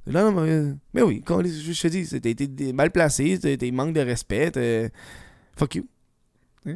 De 0.05 0.11
mongol. 0.11 0.77
Ben 0.93 1.03
oui, 1.03 1.21
quand, 1.25 1.41
je 1.43 1.81
te 1.81 1.87
dis, 1.87 2.07
t'as 2.07 2.29
été 2.29 2.73
mal 2.73 2.91
placé, 2.91 3.39
t'as 3.39 3.49
été 3.49 3.71
manque 3.71 3.93
de 3.93 4.01
respect. 4.01 4.51
Fuck 5.55 5.75
you. 5.75 5.87
Hein? 6.65 6.75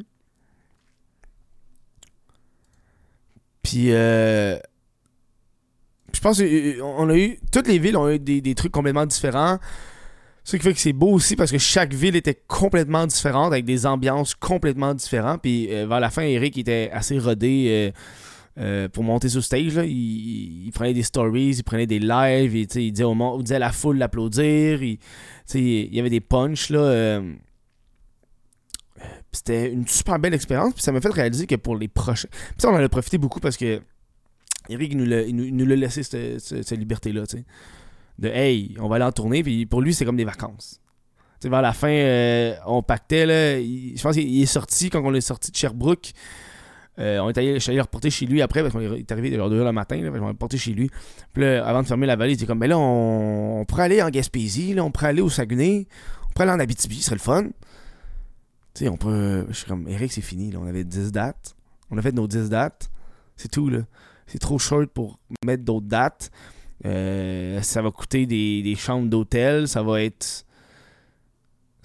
Puis, 3.63 3.91
euh, 3.91 4.57
je 6.13 6.19
pense 6.21 6.41
qu'on 6.41 7.09
a 7.09 7.17
eu. 7.17 7.37
Toutes 7.51 7.67
les 7.67 7.79
villes 7.79 7.97
ont 7.97 8.09
eu 8.09 8.19
des, 8.19 8.41
des 8.41 8.55
trucs 8.55 8.71
complètement 8.71 9.05
différents. 9.05 9.59
Ce 10.47 10.55
qui 10.55 10.63
fait 10.63 10.73
que 10.73 10.79
c'est 10.79 10.93
beau 10.93 11.11
aussi 11.11 11.35
parce 11.35 11.51
que 11.51 11.57
chaque 11.57 11.93
ville 11.93 12.15
était 12.15 12.41
complètement 12.47 13.05
différente, 13.05 13.51
avec 13.51 13.65
des 13.65 13.85
ambiances 13.85 14.33
complètement 14.33 14.93
différentes. 14.93 15.41
Puis 15.41 15.67
euh, 15.69 15.85
vers 15.85 15.99
la 15.99 16.09
fin, 16.09 16.21
Eric 16.21 16.57
était 16.57 16.89
assez 16.93 17.19
rodé 17.19 17.65
euh, 17.67 17.91
euh, 18.59 18.89
pour 18.89 19.03
monter 19.03 19.29
sur 19.29 19.43
stage. 19.43 19.75
Là. 19.75 19.85
Il, 19.85 20.71
prenait 20.73 20.93
des 20.93 21.03
stories, 21.03 21.55
il 21.57 21.63
prenait 21.63 21.85
des 21.87 21.99
lives, 21.99 22.55
il, 22.55 22.67
disait, 22.67 23.03
au 23.03 23.13
monde, 23.13 23.41
il 23.41 23.43
disait 23.43 23.55
à 23.55 23.59
la 23.59 23.71
foule 23.71 23.99
d'applaudir. 23.99 24.81
Il, 24.81 24.97
il 25.53 25.93
y 25.93 25.99
avait 25.99 26.09
des 26.09 26.21
punchs. 26.21 26.69
Euh, 26.71 27.33
c'était 29.31 29.71
une 29.71 29.87
super 29.87 30.17
belle 30.19 30.33
expérience. 30.33 30.73
Puis 30.73 30.81
ça 30.81 30.91
m'a 30.91 31.01
fait 31.01 31.09
réaliser 31.13 31.45
que 31.45 31.55
pour 31.55 31.75
les 31.75 31.87
prochains. 31.87 32.29
Puis 32.31 32.55
ça, 32.59 32.69
on 32.69 32.73
en 32.73 32.83
a 32.83 32.89
profité 32.89 33.17
beaucoup 33.17 33.39
parce 33.39 33.57
que 33.57 33.81
Eric 34.69 34.95
nous 34.95 35.05
l'a- 35.05 35.25
nous, 35.27 35.51
nous 35.51 35.65
l'a 35.65 35.75
laissé 35.75 36.03
cette, 36.03 36.39
cette- 36.39 36.71
liberté-là. 36.71 37.23
De 38.19 38.27
hey, 38.29 38.75
on 38.79 38.87
va 38.87 38.95
aller 38.95 39.05
en 39.05 39.11
tournée. 39.11 39.43
Puis 39.43 39.65
pour 39.65 39.81
lui, 39.81 39.93
c'est 39.93 40.03
comme 40.05 40.17
des 40.17 40.25
vacances. 40.25 40.81
sais, 41.39 41.49
vers 41.49 41.61
la 41.61 41.73
fin, 41.73 41.91
euh, 41.91 42.55
on 42.65 42.81
pactait, 42.81 43.25
je 43.63 44.01
pense 44.01 44.15
qu'il 44.15 44.41
est 44.41 44.45
sorti 44.47 44.89
quand 44.89 45.03
on 45.05 45.13
est 45.13 45.21
sorti 45.21 45.51
de 45.51 45.55
Sherbrooke. 45.55 46.11
Euh, 46.99 47.19
on 47.19 47.29
est 47.29 47.37
allé, 47.37 47.53
je 47.55 47.59
suis 47.59 47.71
allé 47.71 47.81
reporter 47.81 48.09
chez 48.09 48.25
lui 48.25 48.41
après 48.41 48.61
parce 48.61 48.73
qu'on 48.73 48.81
est 48.81 49.11
arrivé 49.11 49.35
genre 49.35 49.49
2h 49.49 49.63
le 49.63 49.71
matin. 49.71 49.97
Là, 49.97 50.09
on 50.13 50.19
l'a 50.19 50.27
reporté 50.27 50.57
chez 50.57 50.71
lui. 50.71 50.89
Puis 51.33 51.43
là, 51.43 51.65
avant 51.67 51.83
de 51.83 51.87
fermer 51.87 52.07
la 52.07 52.15
vallée, 52.15 52.31
il 52.31 52.35
était 52.35 52.45
comme, 52.45 52.59
ben 52.59 52.67
là, 52.67 52.77
on, 52.77 53.61
on 53.61 53.65
pourrait 53.65 53.83
aller 53.83 54.01
en 54.01 54.09
Gaspésie, 54.09 54.73
là, 54.73 54.83
on 54.83 54.91
pourrait 54.91 55.09
aller 55.09 55.21
au 55.21 55.29
Saguenay, 55.29 55.87
on 56.29 56.33
pourrait 56.33 56.47
aller 56.47 56.57
en 56.57 56.59
Abitibi, 56.59 56.97
ce 56.97 57.03
serait 57.03 57.15
le 57.15 57.21
fun. 57.21 57.43
Tu 58.73 58.83
sais, 58.83 58.89
on 58.89 58.97
peut. 58.97 59.45
Je 59.49 59.53
suis 59.53 59.65
comme, 59.65 59.87
Eric, 59.87 60.11
c'est 60.11 60.21
fini, 60.21 60.51
là. 60.51 60.59
On 60.61 60.67
avait 60.67 60.83
10 60.83 61.11
dates. 61.11 61.55
On 61.89 61.97
a 61.97 62.01
fait 62.01 62.11
nos 62.11 62.27
10 62.27 62.49
dates. 62.49 62.91
C'est 63.35 63.49
tout, 63.49 63.69
là. 63.69 63.79
C'est 64.27 64.39
trop 64.39 64.59
short 64.59 64.87
pour 64.87 65.19
mettre 65.45 65.63
d'autres 65.63 65.87
dates. 65.87 66.31
Euh, 66.85 67.61
ça 67.61 67.81
va 67.81 67.91
coûter 67.91 68.25
des, 68.25 68.61
des 68.61 68.75
chambres 68.75 69.07
d'hôtel. 69.09 69.67
Ça 69.67 69.81
va 69.83 70.01
être. 70.03 70.45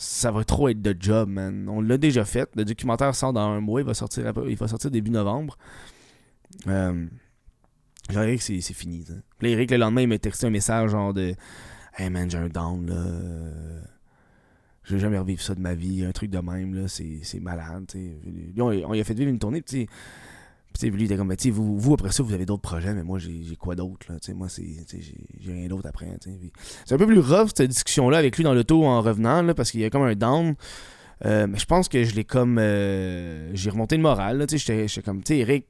Ça 0.02 0.32
va 0.32 0.42
trop 0.42 0.68
être 0.68 0.82
de 0.82 0.96
job, 0.98 1.28
man. 1.28 1.68
On 1.68 1.80
l'a 1.80 1.96
déjà 1.96 2.24
fait. 2.24 2.50
Le 2.56 2.64
documentaire 2.64 3.14
sort 3.14 3.32
dans 3.32 3.48
un 3.48 3.60
mois. 3.60 3.80
Il 3.82 3.86
va 3.86 3.94
sortir, 3.94 4.32
il 4.48 4.56
va 4.56 4.66
sortir 4.66 4.90
début 4.90 5.12
novembre. 5.12 5.56
Euh, 6.66 7.06
genre, 8.10 8.22
Eric, 8.24 8.42
c'est 8.42 8.60
fini. 8.72 9.04
ça. 9.04 9.14
Là, 9.40 9.48
Eric, 9.48 9.70
le 9.70 9.76
lendemain, 9.76 10.00
il 10.00 10.08
m'a 10.08 10.18
texté 10.18 10.48
un 10.48 10.50
message 10.50 10.90
genre 10.90 11.14
de 11.14 11.36
Hey 11.96 12.10
man, 12.10 12.28
j'ai 12.28 12.38
un 12.38 12.48
down, 12.48 12.84
là. 12.84 13.04
Je 14.82 14.94
vais 14.94 15.00
jamais 15.00 15.18
revivre 15.18 15.40
ça 15.40 15.54
de 15.54 15.60
ma 15.60 15.74
vie. 15.74 16.04
Un 16.04 16.10
truc 16.10 16.30
de 16.32 16.38
même, 16.40 16.74
là. 16.74 16.88
C'est 16.88 17.40
malade, 17.40 17.84
On, 18.58 18.70
lui 18.70 19.00
a 19.00 19.04
fait 19.04 19.14
vivre 19.14 19.30
une 19.30 19.38
tournée. 19.38 19.62
Puis, 20.72 20.90
lui, 20.90 21.02
il 21.02 21.04
était 21.04 21.16
comme, 21.16 21.28
Ben, 21.28 21.36
vous, 21.52 21.78
vous, 21.78 21.94
après 21.94 22.12
ça, 22.12 22.22
vous 22.22 22.32
avez 22.32 22.46
d'autres 22.46 22.62
projets, 22.62 22.94
mais 22.94 23.02
moi, 23.04 23.18
j'ai 23.18 23.56
quoi 23.56 23.74
d'autre, 23.76 24.06
là? 24.10 24.18
Tu 24.20 24.26
sais, 24.26 24.34
moi, 24.34 24.48
j'ai- 24.48 25.52
rien 25.52 25.68
d'autre 25.68 25.86
après, 25.88 26.08
C'est 26.84 26.94
un 26.94 26.98
peu 26.98 27.06
plus 27.06 27.18
rough, 27.20 27.50
cette 27.54 27.68
discussion-là, 27.70 28.18
avec 28.18 28.36
lui 28.36 28.44
dans 28.44 28.54
l'auto 28.54 28.84
en 28.84 29.00
revenant, 29.02 29.42
là, 29.42 29.54
parce 29.54 29.70
qu'il 29.70 29.80
y 29.80 29.84
a 29.84 29.90
comme 29.90 30.02
un 30.02 30.14
down. 30.14 30.54
Euh, 31.24 31.46
mais 31.46 31.58
je 31.58 31.66
pense 31.66 31.88
que 31.88 32.02
je 32.02 32.14
l'ai 32.14 32.24
comme. 32.24 32.58
euh, 32.58 33.50
j'ai 33.54 33.70
remonté 33.70 33.96
le 33.96 34.02
moral, 34.02 34.44
tu 34.48 34.58
sais. 34.58 34.88
J'étais- 34.88 35.02
comme, 35.02 35.22
tu 35.22 35.34
sais, 35.34 35.38
Eric, 35.38 35.66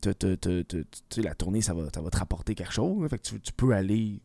te- 0.00 0.10
te- 0.12 1.20
la 1.20 1.34
tournée, 1.34 1.62
ça 1.62 1.72
va, 1.74 1.84
ça 1.94 2.00
va 2.02 2.10
te 2.10 2.18
rapporter 2.18 2.54
quelque 2.54 2.72
chose, 2.72 3.08
fait 3.08 3.18
que 3.18 3.22
tu, 3.38 3.52
peux 3.52 3.72
aller. 3.72 4.20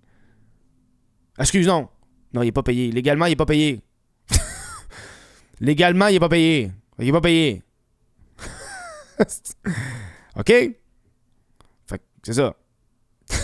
Excuse, 1.40 1.68
non. 1.68 1.88
Non, 2.34 2.42
il 2.42 2.48
est 2.48 2.52
pas 2.52 2.64
payé. 2.64 2.92
Légalement, 2.92 3.26
il 3.28 3.34
est 3.34 3.38
pas 3.38 3.46
payé. 3.46 3.82
Légalement, 5.60 6.08
il 6.08 6.16
est 6.16 6.20
pas 6.20 6.30
payé. 6.30 6.72
Il 7.00 7.08
est 7.08 7.12
pas 7.12 7.22
payé. 7.22 7.62
OK? 10.36 10.48
Fait 10.48 10.76
que 11.98 12.04
c'est 12.24 12.34
ça. 12.34 12.56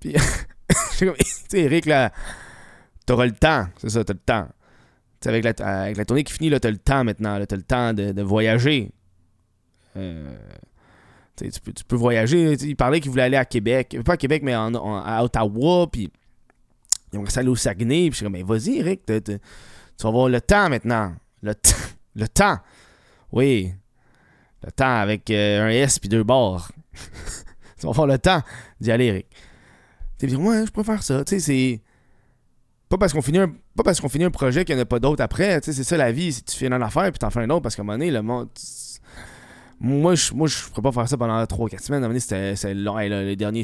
Puis, 0.00 0.12
tu 0.98 1.12
sais, 1.48 1.60
Eric, 1.60 1.86
là, 1.86 2.12
t'auras 3.06 3.26
le 3.26 3.32
temps. 3.32 3.66
C'est 3.78 3.90
ça, 3.90 4.04
t'as 4.04 4.12
le 4.12 4.18
temps. 4.18 4.46
Tu 5.20 5.24
sais, 5.24 5.30
avec 5.30 5.44
la, 5.44 5.52
avec 5.82 5.96
la 5.96 6.04
tournée 6.04 6.24
qui 6.24 6.32
finit, 6.32 6.50
là, 6.50 6.60
t'as 6.60 6.70
le 6.70 6.78
temps 6.78 7.04
maintenant. 7.04 7.38
là, 7.38 7.46
T'as 7.46 7.56
le 7.56 7.62
temps 7.62 7.92
de, 7.94 8.22
voyager. 8.22 8.92
Euh, 9.96 10.36
tu 11.36 11.50
peux, 11.86 11.96
voyager. 11.96 12.52
Il 12.52 12.76
parlait 12.76 13.00
qu'il 13.00 13.10
voulait 13.10 13.24
aller 13.24 13.36
à 13.36 13.44
Québec. 13.44 13.96
Pas 14.04 14.14
à 14.14 14.16
Québec, 14.16 14.42
mais 14.44 14.54
à 14.54 15.22
Ottawa. 15.22 15.88
Puis 15.90 16.10
il 17.12 17.16
aimerait 17.16 17.30
ça 17.30 17.40
aller 17.40 17.48
au 17.48 17.56
Saguenay. 17.56 18.10
Puis 18.10 18.20
je 18.20 18.24
suis 18.24 18.28
mais 18.28 18.42
vas-y, 18.42 18.78
Eric. 18.78 19.06
tu 19.06 19.32
vas 20.02 20.08
avoir 20.08 20.28
le 20.28 20.40
temps 20.40 20.68
maintenant. 20.68 21.14
Le, 21.42 21.54
le 22.14 22.28
temps. 22.28 22.58
Oui. 23.32 23.72
Le 24.64 24.72
temps 24.72 24.96
avec 24.96 25.30
euh, 25.30 25.66
un 25.66 25.68
S 25.68 25.98
puis 25.98 26.08
deux 26.08 26.24
barres. 26.24 26.72
tu 27.78 27.86
vas 27.86 27.90
avoir 27.90 28.06
le 28.06 28.18
temps 28.18 28.42
d'y 28.80 28.90
aller, 28.90 29.06
Eric. 29.06 29.26
Tu 30.18 30.28
sais, 30.28 30.36
ouais, 30.36 30.66
je 30.66 30.72
préfère 30.72 31.02
ça. 31.02 31.24
Tu 31.24 31.36
sais, 31.36 31.40
c'est. 31.40 31.82
Pas 32.88 32.96
parce 32.96 33.12
qu'on 33.12 33.22
finit 33.22 33.38
un, 33.38 33.48
pas 33.76 33.82
parce 33.84 34.00
qu'on 34.00 34.08
finit 34.08 34.24
un 34.24 34.30
projet 34.30 34.64
qu'il 34.64 34.74
n'y 34.74 34.80
en 34.80 34.82
a 34.82 34.86
pas 34.86 34.98
d'autres 34.98 35.22
après. 35.22 35.60
Tu 35.60 35.66
sais, 35.66 35.72
c'est 35.72 35.84
ça 35.84 35.96
la 35.96 36.10
vie. 36.10 36.32
Si 36.32 36.42
tu 36.42 36.56
finis 36.56 36.74
une 36.74 36.82
affaire 36.82 37.10
puis 37.12 37.18
t'en 37.18 37.30
fais 37.30 37.40
un 37.40 37.50
autre, 37.50 37.62
parce 37.62 37.76
qu'à 37.76 37.82
un 37.82 37.84
moment 37.84 37.98
donné, 37.98 38.10
le 38.10 38.22
monde. 38.22 38.48
Moi, 39.80 40.16
je 40.16 40.34
moi, 40.34 40.48
je 40.48 40.56
pourrais 40.68 40.82
pas 40.82 40.92
faire 40.92 41.08
ça 41.08 41.16
pendant 41.16 41.40
3-4 41.44 41.80
semaines. 41.84 42.04
À 42.04 42.20
c'était 42.20 42.74
long. 42.74 42.98
Hey, 42.98 43.08
là, 43.08 43.22
les 43.22 43.36
derniers, 43.36 43.62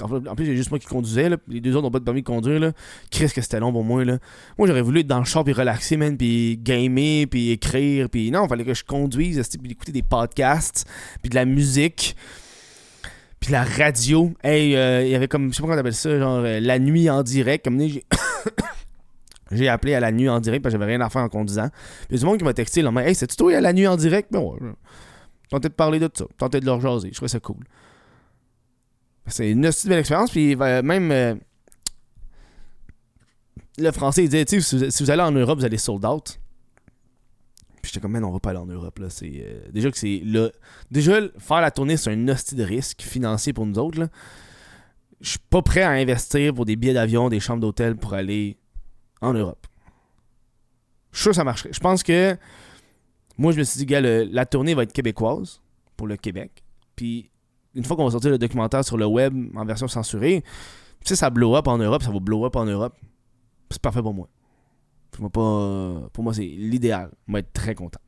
en 0.00 0.34
plus, 0.34 0.44
j'ai 0.44 0.56
juste 0.56 0.70
moi 0.70 0.80
qui 0.80 0.86
conduisais. 0.86 1.30
Les 1.46 1.60
deux 1.60 1.76
autres 1.76 1.82
n'ont 1.82 1.90
pas 1.90 2.00
de 2.00 2.04
permis 2.04 2.22
de 2.22 2.26
conduire. 2.26 2.58
Là. 2.58 2.72
Chris, 3.12 3.30
que 3.32 3.40
c'était 3.40 3.60
long 3.60 3.72
pour 3.72 3.84
moi. 3.84 4.04
Là. 4.04 4.18
Moi, 4.58 4.66
j'aurais 4.66 4.82
voulu 4.82 5.00
être 5.00 5.06
dans 5.06 5.20
le 5.20 5.24
char 5.24 5.44
puis 5.44 5.52
relaxer, 5.52 5.96
man, 5.96 6.16
puis 6.16 6.58
gamer, 6.60 7.26
puis 7.30 7.52
écrire. 7.52 8.10
Puis 8.10 8.32
non, 8.32 8.46
il 8.46 8.48
fallait 8.48 8.64
que 8.64 8.74
je 8.74 8.84
conduise, 8.84 9.40
puis 9.62 9.70
écouter 9.70 9.92
des 9.92 10.02
podcasts, 10.02 10.84
puis 11.22 11.30
de 11.30 11.36
la 11.36 11.44
musique. 11.44 12.16
Puis 13.38 13.52
la 13.52 13.62
radio. 13.62 14.32
Hey, 14.42 14.74
euh, 14.74 15.04
il 15.04 15.10
y 15.10 15.14
avait 15.14 15.28
comme, 15.28 15.52
je 15.52 15.56
sais 15.56 15.62
pas 15.62 15.68
comment 15.68 15.76
on 15.76 15.80
appelle 15.80 15.94
ça, 15.94 16.18
genre 16.18 16.42
euh, 16.44 16.58
la 16.58 16.80
nuit 16.80 17.08
en 17.08 17.22
direct. 17.22 17.64
Comme 17.64 17.80
j'ai. 17.80 18.04
J'ai 19.54 19.68
appelé 19.68 19.94
à 19.94 20.00
la 20.00 20.12
nuit 20.12 20.30
en 20.30 20.40
direct 20.40 20.62
parce 20.62 20.72
que 20.72 20.80
j'avais 20.80 20.92
rien 20.92 21.02
à 21.02 21.10
faire 21.10 21.20
en 21.20 21.28
conduisant. 21.28 21.68
Puis 22.08 22.12
il 22.12 22.16
y 22.16 22.20
du 22.20 22.24
monde 22.24 22.38
qui 22.38 22.44
m'a 22.44 22.54
texté, 22.54 22.80
là, 22.80 22.90
mais 22.90 23.08
hey, 23.08 23.14
c'est-tu 23.14 23.36
toi 23.36 23.54
à 23.54 23.60
la 23.60 23.74
nuit 23.74 23.86
en 23.86 23.96
direct? 23.96 24.28
Ben 24.32 24.40
ouais, 24.40 24.56
tentais 25.52 25.68
de 25.68 25.74
parler 25.74 25.98
de 25.98 26.10
ça, 26.12 26.24
tentais 26.38 26.60
de 26.60 26.66
leur 26.66 26.80
jaser, 26.80 27.08
je 27.10 27.14
trouvais 27.14 27.28
ça 27.28 27.40
cool. 27.40 27.64
C'est 29.26 29.50
une 29.50 29.60
belle 29.60 29.98
expérience, 29.98 30.30
puis 30.30 30.56
euh, 30.60 30.82
même 30.82 31.10
euh, 31.12 31.34
le 33.78 33.90
français 33.92 34.24
il 34.24 34.28
disait, 34.28 34.44
tu 34.44 34.60
sais, 34.60 34.90
si, 34.90 35.02
vous- 35.04 35.10
allez 35.10 35.22
en 35.22 35.30
Europe, 35.30 35.58
vous 35.60 35.64
allez 35.64 35.78
sold 35.78 36.04
out. 36.04 36.38
Puis 37.80 37.90
j'étais 37.90 38.00
comme, 38.00 38.12
man, 38.12 38.24
on 38.24 38.30
va 38.32 38.38
pas 38.40 38.50
aller 38.50 38.58
en 38.60 38.66
Europe, 38.66 38.98
là. 38.98 39.10
C'est, 39.10 39.32
euh, 39.44 39.68
déjà 39.72 39.90
que 39.90 39.98
c'est. 39.98 40.22
Déjà, 40.90 41.20
faire 41.38 41.60
la 41.60 41.70
tournée, 41.72 41.96
c'est 41.96 42.10
un 42.12 42.28
hostie 42.28 42.54
de 42.54 42.62
risque 42.62 43.02
financier 43.02 43.52
pour 43.52 43.66
nous 43.66 43.78
autres. 43.78 44.08
Je 45.20 45.30
suis 45.30 45.38
pas 45.50 45.62
prêt 45.62 45.82
à 45.82 45.90
investir 45.90 46.54
pour 46.54 46.64
des 46.64 46.76
billets 46.76 46.94
d'avion, 46.94 47.28
des 47.28 47.40
chambres 47.40 47.60
d'hôtel 47.60 47.96
pour 47.96 48.14
aller 48.14 48.56
en 49.20 49.32
Europe. 49.34 49.66
Je 51.12 51.18
suis 51.18 51.22
sûr 51.24 51.30
que 51.30 51.36
ça 51.36 51.44
marcherait. 51.44 51.72
Je 51.72 51.80
pense 51.80 52.02
que 52.02 52.36
moi, 53.42 53.52
je 53.52 53.58
me 53.58 53.64
suis 53.64 53.78
dit, 53.78 53.86
gars, 53.86 54.00
la 54.00 54.46
tournée 54.46 54.74
va 54.74 54.84
être 54.84 54.92
québécoise 54.92 55.60
pour 55.96 56.06
le 56.06 56.16
Québec. 56.16 56.62
Puis 56.94 57.28
une 57.74 57.84
fois 57.84 57.96
qu'on 57.96 58.04
va 58.04 58.10
sortir 58.12 58.30
le 58.30 58.38
documentaire 58.38 58.84
sur 58.84 58.96
le 58.96 59.06
web 59.06 59.34
en 59.56 59.64
version 59.64 59.88
censurée, 59.88 60.44
si 61.04 61.16
ça 61.16 61.28
blow 61.28 61.56
up 61.56 61.66
en 61.66 61.78
Europe, 61.78 62.02
ça 62.02 62.10
va 62.12 62.20
blow 62.20 62.46
up 62.46 62.54
en 62.54 62.64
Europe. 62.64 62.96
C'est 63.70 63.82
parfait 63.82 64.00
pour 64.02 64.14
moi. 64.14 64.28
Pour 65.10 65.22
moi, 65.22 66.08
pour 66.12 66.24
moi 66.24 66.32
c'est 66.32 66.44
l'idéal. 66.44 67.10
On 67.28 67.32
va 67.32 67.40
être 67.40 67.52
très 67.52 67.74
content. 67.74 68.00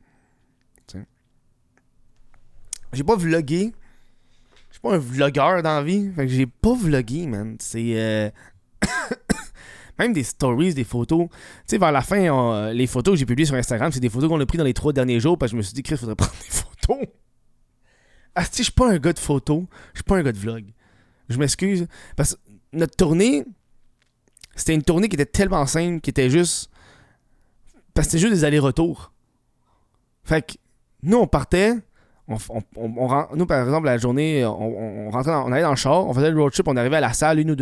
J'ai 2.93 3.03
pas 3.03 3.17
vlogué. 3.17 3.73
Je 4.69 4.73
suis 4.73 4.81
pas 4.81 4.95
un 4.95 4.99
vlogueur 4.99 5.61
dans 5.61 5.83
vie. 5.83 6.13
Fait 6.13 6.27
que 6.27 6.31
j'ai 6.31 6.45
pas 6.45 6.73
vlogué, 6.73 7.27
man. 7.27 7.57
C'est. 7.59 7.99
euh, 7.99 8.29
Même 9.99 10.13
des 10.13 10.23
stories, 10.23 10.73
des 10.73 10.83
photos. 10.83 11.27
Tu 11.29 11.35
sais, 11.67 11.77
vers 11.77 11.91
la 11.91 12.01
fin, 12.01 12.29
on- 12.29 12.71
les 12.71 12.87
photos 12.87 13.13
que 13.13 13.19
j'ai 13.19 13.25
publiées 13.25 13.45
sur 13.45 13.55
Instagram, 13.55 13.91
c'est 13.91 13.99
des 13.99 14.09
photos 14.09 14.29
qu'on 14.29 14.39
a 14.39 14.45
prises 14.45 14.57
dans 14.59 14.65
les 14.65 14.73
trois 14.73 14.91
derniers 14.93 15.19
jours 15.19 15.37
parce 15.37 15.51
que 15.51 15.55
je 15.55 15.57
me 15.57 15.61
suis 15.61 15.73
dit, 15.73 15.83
Chris, 15.83 15.97
faudrait 15.97 16.15
prendre 16.15 16.33
des 16.33 16.49
photos. 16.49 17.07
Ah, 18.35 18.43
je 18.43 18.63
suis 18.63 18.71
pas 18.71 18.91
un 18.91 18.97
gars 18.97 19.13
de 19.13 19.19
photos. 19.19 19.63
Je 19.93 19.99
suis 19.99 20.03
pas 20.03 20.17
un 20.17 20.23
gars 20.23 20.31
de 20.33 20.37
vlog. 20.37 20.65
Je 21.29 21.37
m'excuse. 21.37 21.87
Parce 22.17 22.35
que 22.35 22.39
notre 22.73 22.95
tournée, 22.97 23.45
c'était 24.55 24.73
une 24.75 24.83
tournée 24.83 25.07
qui 25.07 25.15
était 25.15 25.25
tellement 25.25 25.65
simple, 25.65 26.01
qui 26.01 26.09
était 26.09 26.29
juste. 26.29 26.69
Parce 27.93 28.07
que 28.07 28.11
c'était 28.11 28.21
juste 28.27 28.33
des 28.33 28.43
allers-retours. 28.43 29.13
Fait 30.25 30.41
que 30.45 30.53
nous, 31.03 31.17
on 31.17 31.27
partait. 31.27 31.75
On, 32.27 32.37
on- 32.49 32.61
on- 32.77 33.07
on 33.31 33.35
nous, 33.35 33.45
par 33.45 33.61
exemple, 33.63 33.85
la 33.85 33.97
journée, 33.99 34.43
on, 34.45 34.49
on- 34.59 35.07
on 35.07 35.09
rentrait 35.11 35.31
dans- 35.31 35.45
on 35.47 35.51
allait 35.51 35.61
dans 35.61 35.69
le 35.69 35.75
char, 35.75 36.07
on 36.07 36.13
faisait 36.13 36.31
le 36.31 36.41
road 36.41 36.51
trip, 36.51 36.67
on 36.67 36.75
arrivait 36.75 36.95
à 36.97 37.01
la 37.01 37.13
salle 37.13 37.39
une 37.39 37.51
ou, 37.51 37.55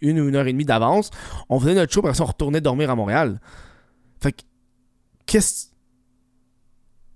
une, 0.00 0.34
heure 0.36 0.46
et 0.48 0.52
demie 0.52 0.64
d'avance. 0.64 1.10
On 1.48 1.60
faisait 1.60 1.74
notre 1.74 1.92
show, 1.92 2.00
après 2.00 2.14
ça, 2.14 2.24
on 2.24 2.26
retournait 2.26 2.60
dormir 2.60 2.90
à 2.90 2.96
Montréal. 2.96 3.40
Fait 4.20 4.32
que, 4.32 4.42
qu'est-ce. 5.26 5.66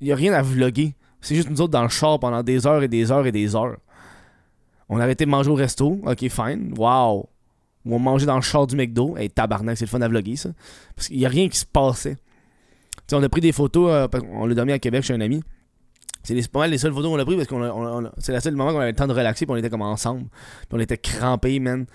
Il 0.01 0.07
n'y 0.07 0.13
a 0.13 0.17
rien 0.17 0.33
à 0.33 0.43
vlogger. 0.43 0.95
C'est 1.21 1.35
juste 1.35 1.51
nous 1.51 1.61
autres 1.61 1.73
dans 1.73 1.83
le 1.83 1.89
char 1.89 2.21
pendant 2.21 2.45
des 2.45 2.65
heures 2.67 2.83
et 2.85 2.89
des 2.89 3.11
heures 3.11 3.27
et 3.27 3.33
des 3.33 3.57
heures. 3.57 3.77
On 4.89 5.01
a 5.01 5.03
arrêté 5.03 5.25
de 5.25 5.31
manger 5.31 5.51
au 5.51 5.55
resto. 5.55 5.99
Ok, 6.07 6.29
fine. 6.29 6.73
Wow. 6.79 7.29
Ou 7.85 7.95
on 7.95 7.99
mangeait 7.99 8.27
dans 8.27 8.37
le 8.37 8.41
char 8.43 8.69
du 8.69 8.77
McDo. 8.77 9.17
Hey, 9.17 9.29
tabarnak, 9.29 9.77
c'est 9.77 9.85
le 9.87 9.91
fun 9.91 10.01
à 10.01 10.07
vlogger, 10.09 10.37
ça. 10.37 10.51
Parce 10.95 11.09
qu'il 11.09 11.19
n'y 11.19 11.27
a 11.27 11.29
rien 11.29 11.49
qui 11.49 11.59
se 11.59 11.67
passait. 11.67 12.15
Tu 12.15 12.21
sais, 13.09 13.17
on 13.17 13.23
a 13.23 13.29
pris 13.29 13.41
des 13.41 13.51
photos. 13.53 13.91
euh, 13.91 14.07
qu'on 14.07 14.47
l'a 14.47 14.55
dormi 14.55 14.71
à 14.73 14.79
Québec 14.79 15.03
chez 15.03 15.15
un 15.15 15.21
ami. 15.21 15.43
C'est 16.23 16.51
pas 16.51 16.61
mal 16.61 16.71
les 16.71 16.79
seules 16.79 16.93
photos 16.93 17.11
qu'on 17.11 17.19
a 17.19 17.25
prises 17.25 17.37
parce 17.37 17.49
qu'on 17.49 18.11
c'est 18.19 18.33
la 18.33 18.41
seule 18.41 18.55
moment 18.55 18.73
qu'on 18.73 18.81
avait 18.81 18.91
le 18.91 18.97
temps 18.97 19.07
de 19.07 19.13
relaxer 19.13 19.47
puis 19.47 19.53
on 19.53 19.57
était 19.57 19.71
comme 19.71 19.83
ensemble. 19.83 20.23
Puis 20.23 20.69
on 20.73 20.81
était 20.81 20.99
crampés, 20.99 21.59
man. 21.59 21.87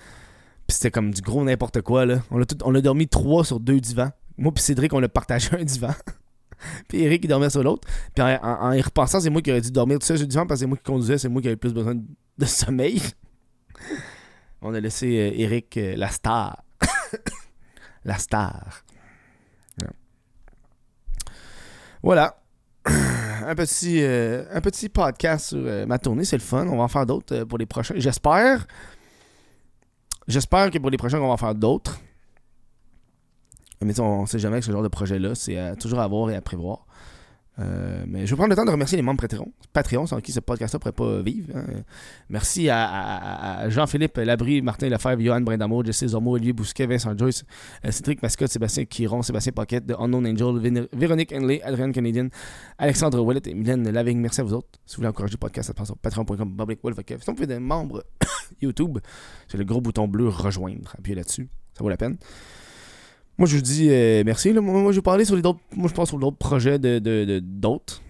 Puis 0.66 0.76
c'était 0.76 0.90
comme 0.90 1.12
du 1.12 1.20
gros 1.20 1.44
n'importe 1.44 1.82
quoi, 1.82 2.06
là. 2.06 2.22
On 2.30 2.40
a, 2.40 2.44
tout- 2.44 2.58
on 2.64 2.74
a 2.74 2.80
dormi 2.80 3.06
trois 3.06 3.44
sur 3.44 3.60
deux 3.60 3.80
divans. 3.80 4.10
Moi 4.36 4.52
puis 4.52 4.62
Cédric, 4.62 4.92
on 4.92 5.02
a 5.02 5.08
partagé 5.08 5.50
un 5.52 5.62
divan. 5.62 5.94
puis 6.88 7.02
Eric, 7.02 7.24
il 7.24 7.28
dormait 7.28 7.50
sur 7.50 7.62
l'autre. 7.62 7.86
Puis 8.14 8.24
en, 8.24 8.72
y 8.72 8.80
repensant, 8.80 9.20
c'est 9.20 9.30
moi 9.30 9.42
qui 9.42 9.50
aurais 9.50 9.60
dû 9.60 9.70
dormir 9.70 9.98
tout 9.98 10.06
seul 10.06 10.16
sur 10.16 10.24
le 10.24 10.30
divan 10.30 10.46
parce 10.46 10.58
que 10.58 10.64
c'est 10.64 10.68
moi 10.68 10.76
qui 10.76 10.84
conduisais, 10.84 11.18
c'est 11.18 11.28
moi 11.28 11.40
qui 11.40 11.48
avais 11.48 11.54
le 11.54 11.60
plus 11.60 11.74
besoin 11.74 11.94
de, 11.94 12.46
sommeil. 12.46 13.00
on 14.62 14.74
a 14.74 14.80
laissé 14.80 15.06
euh, 15.06 15.40
Eric, 15.40 15.76
euh, 15.76 15.94
la 15.96 16.08
star. 16.08 16.64
la 18.04 18.18
star. 18.18 18.84
Voilà. 22.02 22.36
Un 23.46 23.54
petit, 23.54 24.02
euh, 24.02 24.44
un 24.52 24.60
petit 24.60 24.88
podcast 24.88 25.48
sur 25.48 25.58
euh, 25.60 25.86
ma 25.86 25.98
tournée, 25.98 26.24
c'est 26.24 26.36
le 26.36 26.42
fun. 26.42 26.66
On 26.66 26.76
va 26.76 26.84
en 26.84 26.88
faire 26.88 27.06
d'autres 27.06 27.34
euh, 27.34 27.44
pour 27.44 27.58
les 27.58 27.66
prochains. 27.66 27.94
J'espère. 27.96 28.66
J'espère 30.26 30.70
que 30.70 30.78
pour 30.78 30.90
les 30.90 30.96
prochains, 30.96 31.18
on 31.18 31.28
va 31.28 31.34
en 31.34 31.36
faire 31.36 31.54
d'autres. 31.54 32.00
Mais 33.82 33.98
on 34.00 34.22
ne 34.22 34.26
sait 34.26 34.38
jamais 34.38 34.60
que 34.60 34.64
ce 34.64 34.72
genre 34.72 34.82
de 34.82 34.88
projet-là, 34.88 35.34
c'est 35.34 35.76
toujours 35.78 36.00
à 36.00 36.08
voir 36.08 36.30
et 36.30 36.36
à 36.36 36.40
prévoir. 36.40 36.86
Euh, 37.60 38.04
mais 38.08 38.26
je 38.26 38.32
vais 38.32 38.36
prendre 38.36 38.50
le 38.50 38.56
temps 38.56 38.64
de 38.64 38.70
remercier 38.70 38.96
les 38.96 39.02
membres 39.02 39.24
Patreon. 39.72 40.06
Sans 40.06 40.20
qui 40.20 40.32
ce 40.32 40.40
podcast-là 40.40 40.78
ne 40.78 40.90
pourrait 40.90 41.16
pas 41.16 41.22
vivre. 41.22 41.56
hein. 41.56 41.64
Merci 42.28 42.68
à, 42.68 43.68
Jean-Philippe 43.68 44.16
Labrie, 44.16 44.60
Martin 44.60 44.88
Lefebvre, 44.88 45.22
Johan 45.22 45.40
Brindamour, 45.40 45.84
Jesse 45.84 46.06
Zormo, 46.08 46.32
Olivier 46.32 46.52
Bousquet, 46.52 46.86
Vincent 46.86 47.16
Joyce, 47.16 47.44
euh, 47.84 47.90
Cédric 47.90 48.22
Mascotte, 48.22 48.50
Sébastien 48.50 48.84
Quiron, 48.84 49.22
Sébastien 49.22 49.52
Pocket, 49.52 49.86
The 49.86 49.94
Unknown 49.98 50.26
Angel, 50.26 50.86
Véronique 50.92 51.32
Henley, 51.32 51.62
Adrienne 51.62 51.92
Canadian, 51.92 52.28
Alexandre 52.78 53.20
Wallet 53.20 53.42
et 53.46 53.54
Mylène 53.54 53.88
Lavigne. 53.88 54.18
Merci 54.18 54.40
à 54.40 54.44
vous 54.44 54.54
autres. 54.54 54.68
Si 54.84 54.96
vous 54.96 55.00
voulez 55.00 55.08
encourager 55.08 55.32
le 55.34 55.38
podcast, 55.38 55.68
ça 55.68 55.74
passe 55.74 55.86
sur 55.86 55.96
patreon.com. 55.96 56.56
Si 56.68 57.30
vous 57.36 57.42
êtes 57.42 57.60
membre 57.60 58.04
YouTube, 58.60 58.98
c'est 59.48 59.58
le 59.58 59.64
gros 59.64 59.80
bouton 59.80 60.08
bleu 60.08 60.28
rejoindre. 60.28 60.94
Appuyez 60.98 61.14
là-dessus. 61.16 61.48
Ça 61.76 61.82
vaut 61.82 61.90
la 61.90 61.96
peine. 61.96 62.16
Moi, 63.38 63.48
je 63.48 63.56
vous 63.56 63.62
dis 63.62 63.88
euh, 63.90 64.22
merci. 64.24 64.52
Moi, 64.52 64.92
je 64.92 64.96
vais 64.96 65.02
parler 65.02 65.24
sur 65.24 65.36
les 65.36 65.42
d'autres. 65.42 65.60
Moi, 65.74 65.88
je 65.88 65.94
pense 65.94 66.08
sur 66.08 66.18
d'autres 66.18 66.36
projets 66.36 66.78
de, 66.78 67.40
d'autres. 67.40 68.00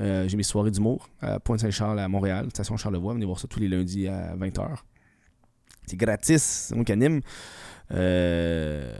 Euh, 0.00 0.28
j'ai 0.28 0.36
mes 0.36 0.42
soirées 0.42 0.70
d'humour 0.70 1.08
à 1.20 1.40
Pointe-Saint-Charles 1.40 1.98
à 1.98 2.08
Montréal, 2.08 2.48
station 2.50 2.76
Charlevoix. 2.76 3.14
Venez 3.14 3.24
voir 3.24 3.38
ça 3.38 3.48
tous 3.48 3.60
les 3.60 3.68
lundis 3.68 4.06
à 4.06 4.36
20h. 4.36 4.76
C'est 5.86 5.96
gratis, 5.96 6.42
c'est 6.42 6.74
moi 6.74 6.84
qui. 6.84 6.92
Euh, 7.90 8.94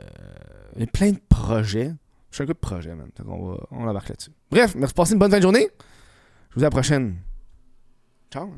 il 0.75 0.79
y 0.79 0.83
a 0.83 0.87
plein 0.87 1.11
de 1.11 1.19
projets. 1.29 1.93
Je 2.31 2.35
suis 2.35 2.43
un 2.43 2.47
gars 2.47 2.53
de 2.53 2.59
projet. 2.59 2.91
Fait 3.15 3.23
qu'on 3.23 3.51
va, 3.51 3.57
on 3.71 3.87
embarque 3.87 4.09
là-dessus. 4.09 4.31
Bref, 4.49 4.73
merci 4.75 4.93
de 4.93 4.95
passer 4.95 5.13
une 5.13 5.19
bonne 5.19 5.31
fin 5.31 5.37
de 5.37 5.43
journée. 5.43 5.67
Je 6.49 6.55
vous 6.55 6.59
dis 6.59 6.65
à 6.65 6.67
la 6.67 6.71
prochaine. 6.71 7.17
Ciao. 8.31 8.51